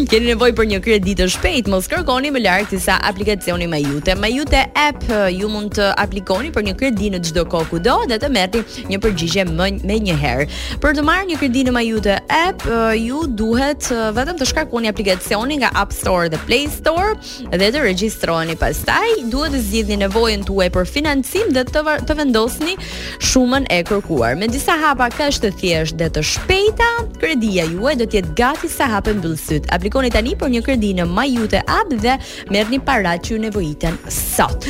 Keni 0.10 0.32
nevojë 0.32 0.56
për 0.58 0.66
një 0.72 0.80
kredi 0.84 1.14
të 1.20 1.28
shpejt, 1.36 1.70
mos 1.72 1.86
kërkoni 1.90 2.32
më 2.34 2.42
larg 2.42 2.68
ti 2.72 2.80
sa 2.82 2.96
aplikacioni 3.06 3.68
më 3.70 3.80
jute. 3.84 4.16
Më 4.18 4.30
jute 4.32 4.64
app 4.82 5.06
ju 5.36 5.50
mund 5.52 5.76
të 5.78 5.88
aplikoni 6.02 6.50
për 6.56 6.66
një 6.70 6.74
kredi 6.80 7.12
në 7.14 7.20
çdo 7.28 7.44
kohë 7.52 7.68
kudo 7.70 7.94
dhe 8.10 8.18
të 8.22 8.32
merrni 8.34 8.90
një 8.90 8.98
përgjigje 9.06 9.46
më 9.52 9.70
me 9.88 10.00
një 10.08 10.16
herë. 10.22 10.48
Për 10.82 10.98
të 10.98 11.06
marrë 11.06 11.30
një 11.32 11.38
kredi 11.40 11.64
në 11.68 11.76
Majute 11.80 12.16
app, 12.34 12.60
ju 13.00 13.22
duhet 13.38 13.86
uh, 13.94 14.08
vetëm 14.14 14.36
të 14.40 14.46
shkarkoni 14.50 14.90
aplikacionin 14.90 15.62
nga 15.62 15.70
App 15.80 15.94
Store 15.94 16.26
dhe 16.32 16.36
Play 16.48 16.66
Store 16.72 17.14
dhe 17.54 17.68
të 17.72 17.84
regjistroheni 17.86 18.56
pastaj. 18.58 19.06
Duhet 19.32 19.54
të 19.54 19.60
zgjidhni 19.68 20.00
nevojën 20.02 20.42
tuaj 20.48 20.66
për 20.74 20.88
financim 20.90 21.52
dhe 21.54 21.62
të, 21.70 21.84
të 22.08 22.16
vendosni 22.18 22.38
vendosni 22.40 22.76
shumën 23.20 23.64
e 23.70 23.82
kërkuar. 23.84 24.36
Me 24.38 24.48
disa 24.48 24.72
hapa 24.80 25.08
kaq 25.12 25.36
të 25.40 25.50
thjeshtë 25.60 25.98
dhe 26.00 26.08
të 26.16 26.22
shpejta, 26.24 26.88
kredia 27.20 27.64
juaj 27.68 27.94
do 28.00 28.04
të 28.06 28.20
jetë 28.20 28.34
gati 28.38 28.68
sa 28.72 28.86
hapen 28.92 29.20
mbyllësit. 29.20 29.68
Aplikoni 29.74 30.10
tani 30.10 30.36
për 30.40 30.48
një 30.54 30.62
kredi 30.64 30.94
në 30.96 31.06
MyUte 31.08 31.60
app 31.66 31.92
dhe 32.02 32.16
merrni 32.52 32.80
para 32.80 33.16
që 33.20 33.34
ju 33.34 33.38
nevojiten 33.44 33.96
sot. 34.10 34.64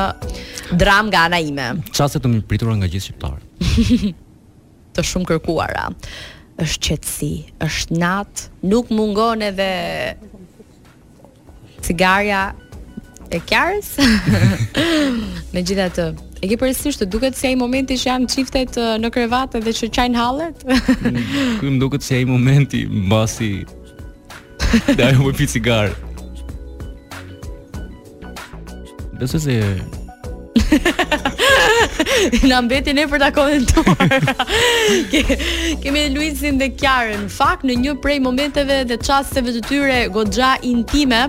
dram 0.79 1.07
nga 1.11 1.27
ana 1.29 1.39
ime. 1.43 1.67
Çfarë 1.95 2.23
të 2.23 2.31
më 2.33 2.41
pritura 2.51 2.75
nga 2.79 2.89
gjithë 2.91 3.09
shqiptarë 3.09 4.15
të 4.95 5.05
shumë 5.11 5.31
kërkuara 5.33 5.89
është 6.61 6.81
qetësi, 6.89 7.31
është 7.65 7.99
natë, 8.01 8.49
nuk 8.69 8.91
mungon 8.93 9.43
edhe 9.47 9.69
cigarja 11.83 12.43
e 13.33 13.41
kjarës. 13.49 13.93
Me 15.55 15.63
gjitha 15.65 15.87
të, 15.97 16.07
e 16.45 16.51
ke 16.51 16.59
përësisht 16.61 17.03
të 17.05 17.09
duket 17.15 17.39
si 17.39 17.49
ai 17.51 17.57
momenti 17.61 17.97
që 18.01 18.09
janë 18.13 18.31
qiftet 18.35 18.81
në 19.01 19.13
krevatë 19.15 19.63
dhe 19.65 19.75
që 19.81 19.91
qajnë 19.97 20.21
halet? 20.21 20.67
Mm, 20.67 21.23
Këmë 21.63 21.83
duket 21.83 22.05
si 22.07 22.17
ai 22.21 22.27
momenti 22.29 22.85
në 22.91 23.07
basi 23.11 23.53
dhe 24.89 25.09
ajo 25.09 25.25
më 25.27 25.35
pi 25.41 25.49
cigarë. 25.57 26.13
Besë 29.21 29.45
se 29.49 29.59
Në 32.49 32.59
mbeti 32.67 32.91
e 32.91 33.05
për 33.11 33.21
ta 33.23 33.29
komentuar. 33.35 34.15
Ke, 35.13 35.23
kemi 35.83 36.03
Luizin 36.15 36.59
dhe 36.61 36.71
Kiarën 36.79 37.25
në 37.27 37.31
fakt 37.33 37.65
në 37.69 37.77
një 37.83 37.95
prej 38.03 38.19
momenteve 38.25 38.81
dhe 38.89 38.97
çasteve 39.03 39.55
të 39.57 39.63
tyre 39.69 39.99
goxha 40.15 40.55
intime 40.69 41.23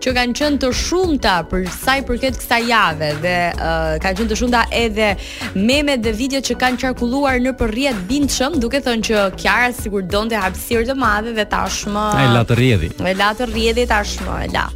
që 0.00 0.14
kanë 0.16 0.36
qenë 0.40 0.60
të 0.62 0.72
shumta 0.76 1.36
për 1.50 1.66
sa 1.70 1.98
i 2.00 2.04
përket 2.08 2.40
kësaj 2.40 2.60
jave 2.70 3.12
dhe 3.24 3.34
uh, 3.56 3.94
kanë 4.02 4.20
qenë 4.22 4.32
të 4.32 4.40
shumëta 4.40 4.64
edhe 4.82 5.10
meme 5.56 5.96
dhe 6.02 6.14
video 6.20 6.42
që 6.44 6.56
kanë 6.62 6.82
qarkulluar 6.84 7.40
në 7.44 7.54
përrjet 7.60 8.04
bindshëm 8.10 8.58
duke 8.62 8.80
thënë 8.86 9.08
që 9.08 9.24
Kiara 9.40 9.70
sigur 9.76 10.06
donte 10.10 10.38
hapsirë 10.40 10.88
të 10.90 10.98
madhe 11.00 11.34
dhe 11.36 11.48
tashmë 11.52 12.06
e 12.24 12.30
la 12.34 12.44
të 12.48 12.60
rrjedhi. 12.62 12.92
E 13.00 13.16
la 13.18 13.32
të 13.38 13.50
rrjedhi 13.52 13.88
tashmë 13.90 14.40
e 14.46 14.50
la. 14.54 14.68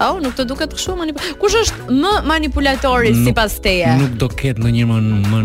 Au, 0.00 0.14
oh, 0.14 0.20
nuk 0.22 0.36
të 0.38 0.44
duket 0.48 0.72
kështu 0.72 0.94
manipulator. 0.96 1.36
Kush 1.42 1.56
është 1.62 1.96
më 1.98 2.12
manipulatori 2.28 3.10
sipas 3.24 3.58
teje? 3.64 3.90
Nuk 4.00 4.14
do 4.22 4.28
ket 4.32 4.60
ndonjë 4.60 4.86
më, 4.88 5.00
më 5.28 5.40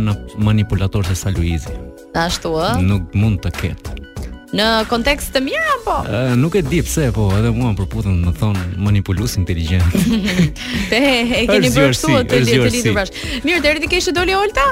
manipulator 0.45 1.03
se 1.09 1.15
sa 1.19 1.33
Luizi. 1.35 1.73
Ashtu 2.15 2.53
ë? 2.55 2.69
Nuk 2.85 3.15
mund 3.17 3.41
të 3.43 3.51
ketë. 3.59 4.14
Në 4.55 4.65
kontekst 4.87 5.33
të 5.35 5.41
mirë 5.43 5.63
apo? 5.73 5.95
nuk 6.39 6.53
e 6.55 6.61
di 6.63 6.77
pse 6.83 7.09
po, 7.11 7.25
edhe 7.35 7.49
mua 7.51 7.73
më 7.73 7.79
përputhen, 7.81 8.21
më 8.23 8.31
thon 8.39 8.55
manipulues 8.85 9.33
inteligjent. 9.41 9.97
Te 10.91 10.99
e 11.41 11.41
keni 11.49 11.71
bërë 11.73 11.91
këtu 11.91 12.13
të 12.31 12.39
ditë 12.47 12.61
të 12.61 12.69
lidhur 12.77 12.95
bash. 12.95 13.11
Mirë, 13.43 13.61
deri 13.65 13.83
ti 13.83 13.89
ke 13.91 13.99
ishte 13.99 14.13
doli 14.15 14.31
Olta? 14.37 14.63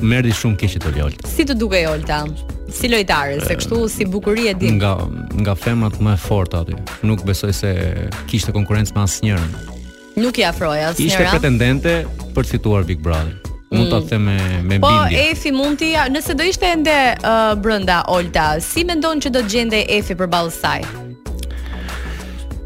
Merdi 0.00 0.32
shumë 0.38 0.56
keq 0.62 0.78
të 0.86 0.94
Olta. 1.04 1.28
Si 1.28 1.44
të 1.44 1.58
dukej 1.60 1.82
Olta? 1.92 2.22
Si 2.72 2.88
lojtare, 2.88 3.36
se 3.44 3.58
kështu 3.60 3.82
si 3.92 4.08
bukurie 4.08 4.48
e 4.48 4.56
di. 4.56 4.72
Nga 4.80 4.94
nga 5.44 5.58
femrat 5.60 6.00
më 6.00 6.16
e 6.16 6.22
fortë 6.24 6.62
aty. 6.64 6.80
Nuk 7.04 7.26
besoj 7.28 7.52
se 7.52 7.76
kishte 8.32 8.56
konkurrencë 8.56 8.96
me 8.96 9.04
asnjërin. 9.04 9.52
Nuk 10.24 10.40
i 10.40 10.48
afroja 10.48 10.88
asnjëra. 10.94 11.08
Ishte 11.10 11.24
pretendente 11.36 11.98
për 12.32 12.46
të 12.48 12.56
fituar 12.56 12.88
Big 12.88 13.04
Brother 13.04 13.51
mund 13.72 13.88
ta 13.90 13.96
mm. 13.98 14.08
them 14.08 14.24
me 14.24 14.36
me 14.68 14.78
po, 14.78 14.86
bindje. 14.86 15.16
Po 15.16 15.30
Efi 15.30 15.50
mund 15.60 15.78
ti, 15.80 15.90
nëse 16.16 16.34
do 16.38 16.44
ishte 16.52 16.68
ende 16.70 16.96
uh, 17.24 17.54
brenda 17.58 18.02
Olta, 18.08 18.46
si 18.60 18.84
mendon 18.84 19.20
që 19.22 19.32
do 19.36 19.42
të 19.44 19.54
gjende 19.56 19.82
Efi 19.98 20.16
përballë 20.22 20.54
saj? 20.56 20.80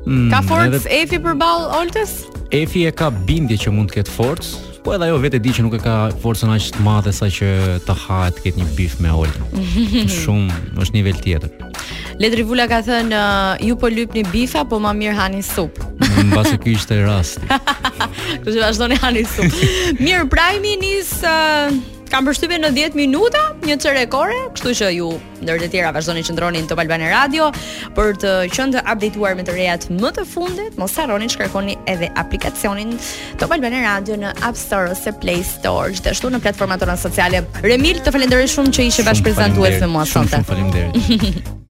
Mm, 0.06 0.30
ka 0.32 0.40
forcë 0.50 0.72
edhe... 0.72 0.86
Efi 1.02 1.20
përballë 1.26 1.68
Oltës? 1.80 2.16
Efi 2.54 2.84
e 2.86 2.92
ka 3.00 3.10
bindje 3.28 3.58
që 3.66 3.74
mund 3.78 3.90
të 3.92 4.00
ketë 4.00 4.14
forcë, 4.16 4.64
po 4.86 4.94
edhe 4.94 5.08
ajo 5.10 5.16
vetë 5.22 5.40
di 5.42 5.50
që 5.56 5.64
nuk 5.66 5.74
e 5.78 5.82
ka 5.82 5.96
forcën 6.22 6.52
aq 6.56 6.68
të 6.76 6.84
madhe 6.86 7.10
sa 7.14 7.26
që 7.26 7.48
të 7.88 7.96
hahet 8.06 8.36
të 8.36 8.44
ketë 8.46 8.60
një 8.60 8.68
bif 8.78 8.98
me 9.02 9.10
Oltën. 9.22 9.68
Shumë, 10.12 10.60
është 10.78 10.94
nivel 10.98 11.18
tjetër. 11.22 11.54
Ledri 12.22 12.46
Vula 12.48 12.64
ka 12.70 12.78
thënë, 12.86 13.12
uh, 13.12 13.66
ju 13.66 13.74
po 13.76 13.90
lypni 13.92 14.22
bifa, 14.32 14.62
po 14.70 14.78
ma 14.80 14.94
mirë 14.96 15.18
hani 15.18 15.42
supë. 15.44 15.90
Në 16.16 16.30
basë 16.32 16.54
kjo 16.62 16.70
ishte 16.78 16.96
rast. 17.02 17.42
Kështu 18.32 18.54
që 18.56 18.62
vazhdoni 18.64 18.96
hani 19.02 19.22
sup. 19.28 19.60
Mirë, 20.02 20.26
Prime 20.32 20.74
nis 20.80 21.08
uh, 21.26 21.70
kam 22.10 22.26
përshtypën 22.28 22.62
në 22.62 22.70
10 22.76 22.96
minuta, 22.98 23.40
një 23.66 23.76
çerë 23.82 24.04
kore, 24.12 24.36
kështu 24.56 24.72
që 24.80 24.90
ju 24.94 25.08
ndër 25.42 25.62
të 25.64 25.68
tjera 25.74 25.90
vazhdoni 25.94 26.22
të 26.26 26.36
ndroni 26.36 26.62
në 26.64 26.70
Top 26.70 26.80
Radio 27.02 27.48
për 27.96 28.12
të 28.22 28.34
qenë 28.54 28.76
të 28.76 28.84
updateuar 28.92 29.36
me 29.38 29.46
të 29.46 29.56
rejat 29.56 29.88
më 29.90 30.12
të 30.18 30.26
fundit. 30.30 30.78
Mos 30.80 30.94
harroni 30.98 31.28
të 31.28 31.36
shkarkoni 31.36 31.76
edhe 31.90 32.10
aplikacionin 32.22 32.94
Top 33.40 33.52
Albani 33.56 33.82
Radio 33.84 34.16
në 34.22 34.34
App 34.46 34.56
Store 34.58 34.90
ose 34.94 35.12
Play 35.22 35.42
Store, 35.46 35.90
gjithashtu 35.96 36.30
në 36.32 36.42
platformat 36.46 36.82
tona 36.82 36.96
sociale. 36.98 37.42
Remil, 37.64 38.02
të 38.06 38.14
falenderoj 38.14 38.48
shumë 38.54 38.74
që 38.78 38.88
ishe 38.92 39.06
bashkëprezantues 39.06 39.82
me 39.82 39.92
mua 39.98 40.06
sot. 40.06 40.34
Faleminderit. 40.46 41.52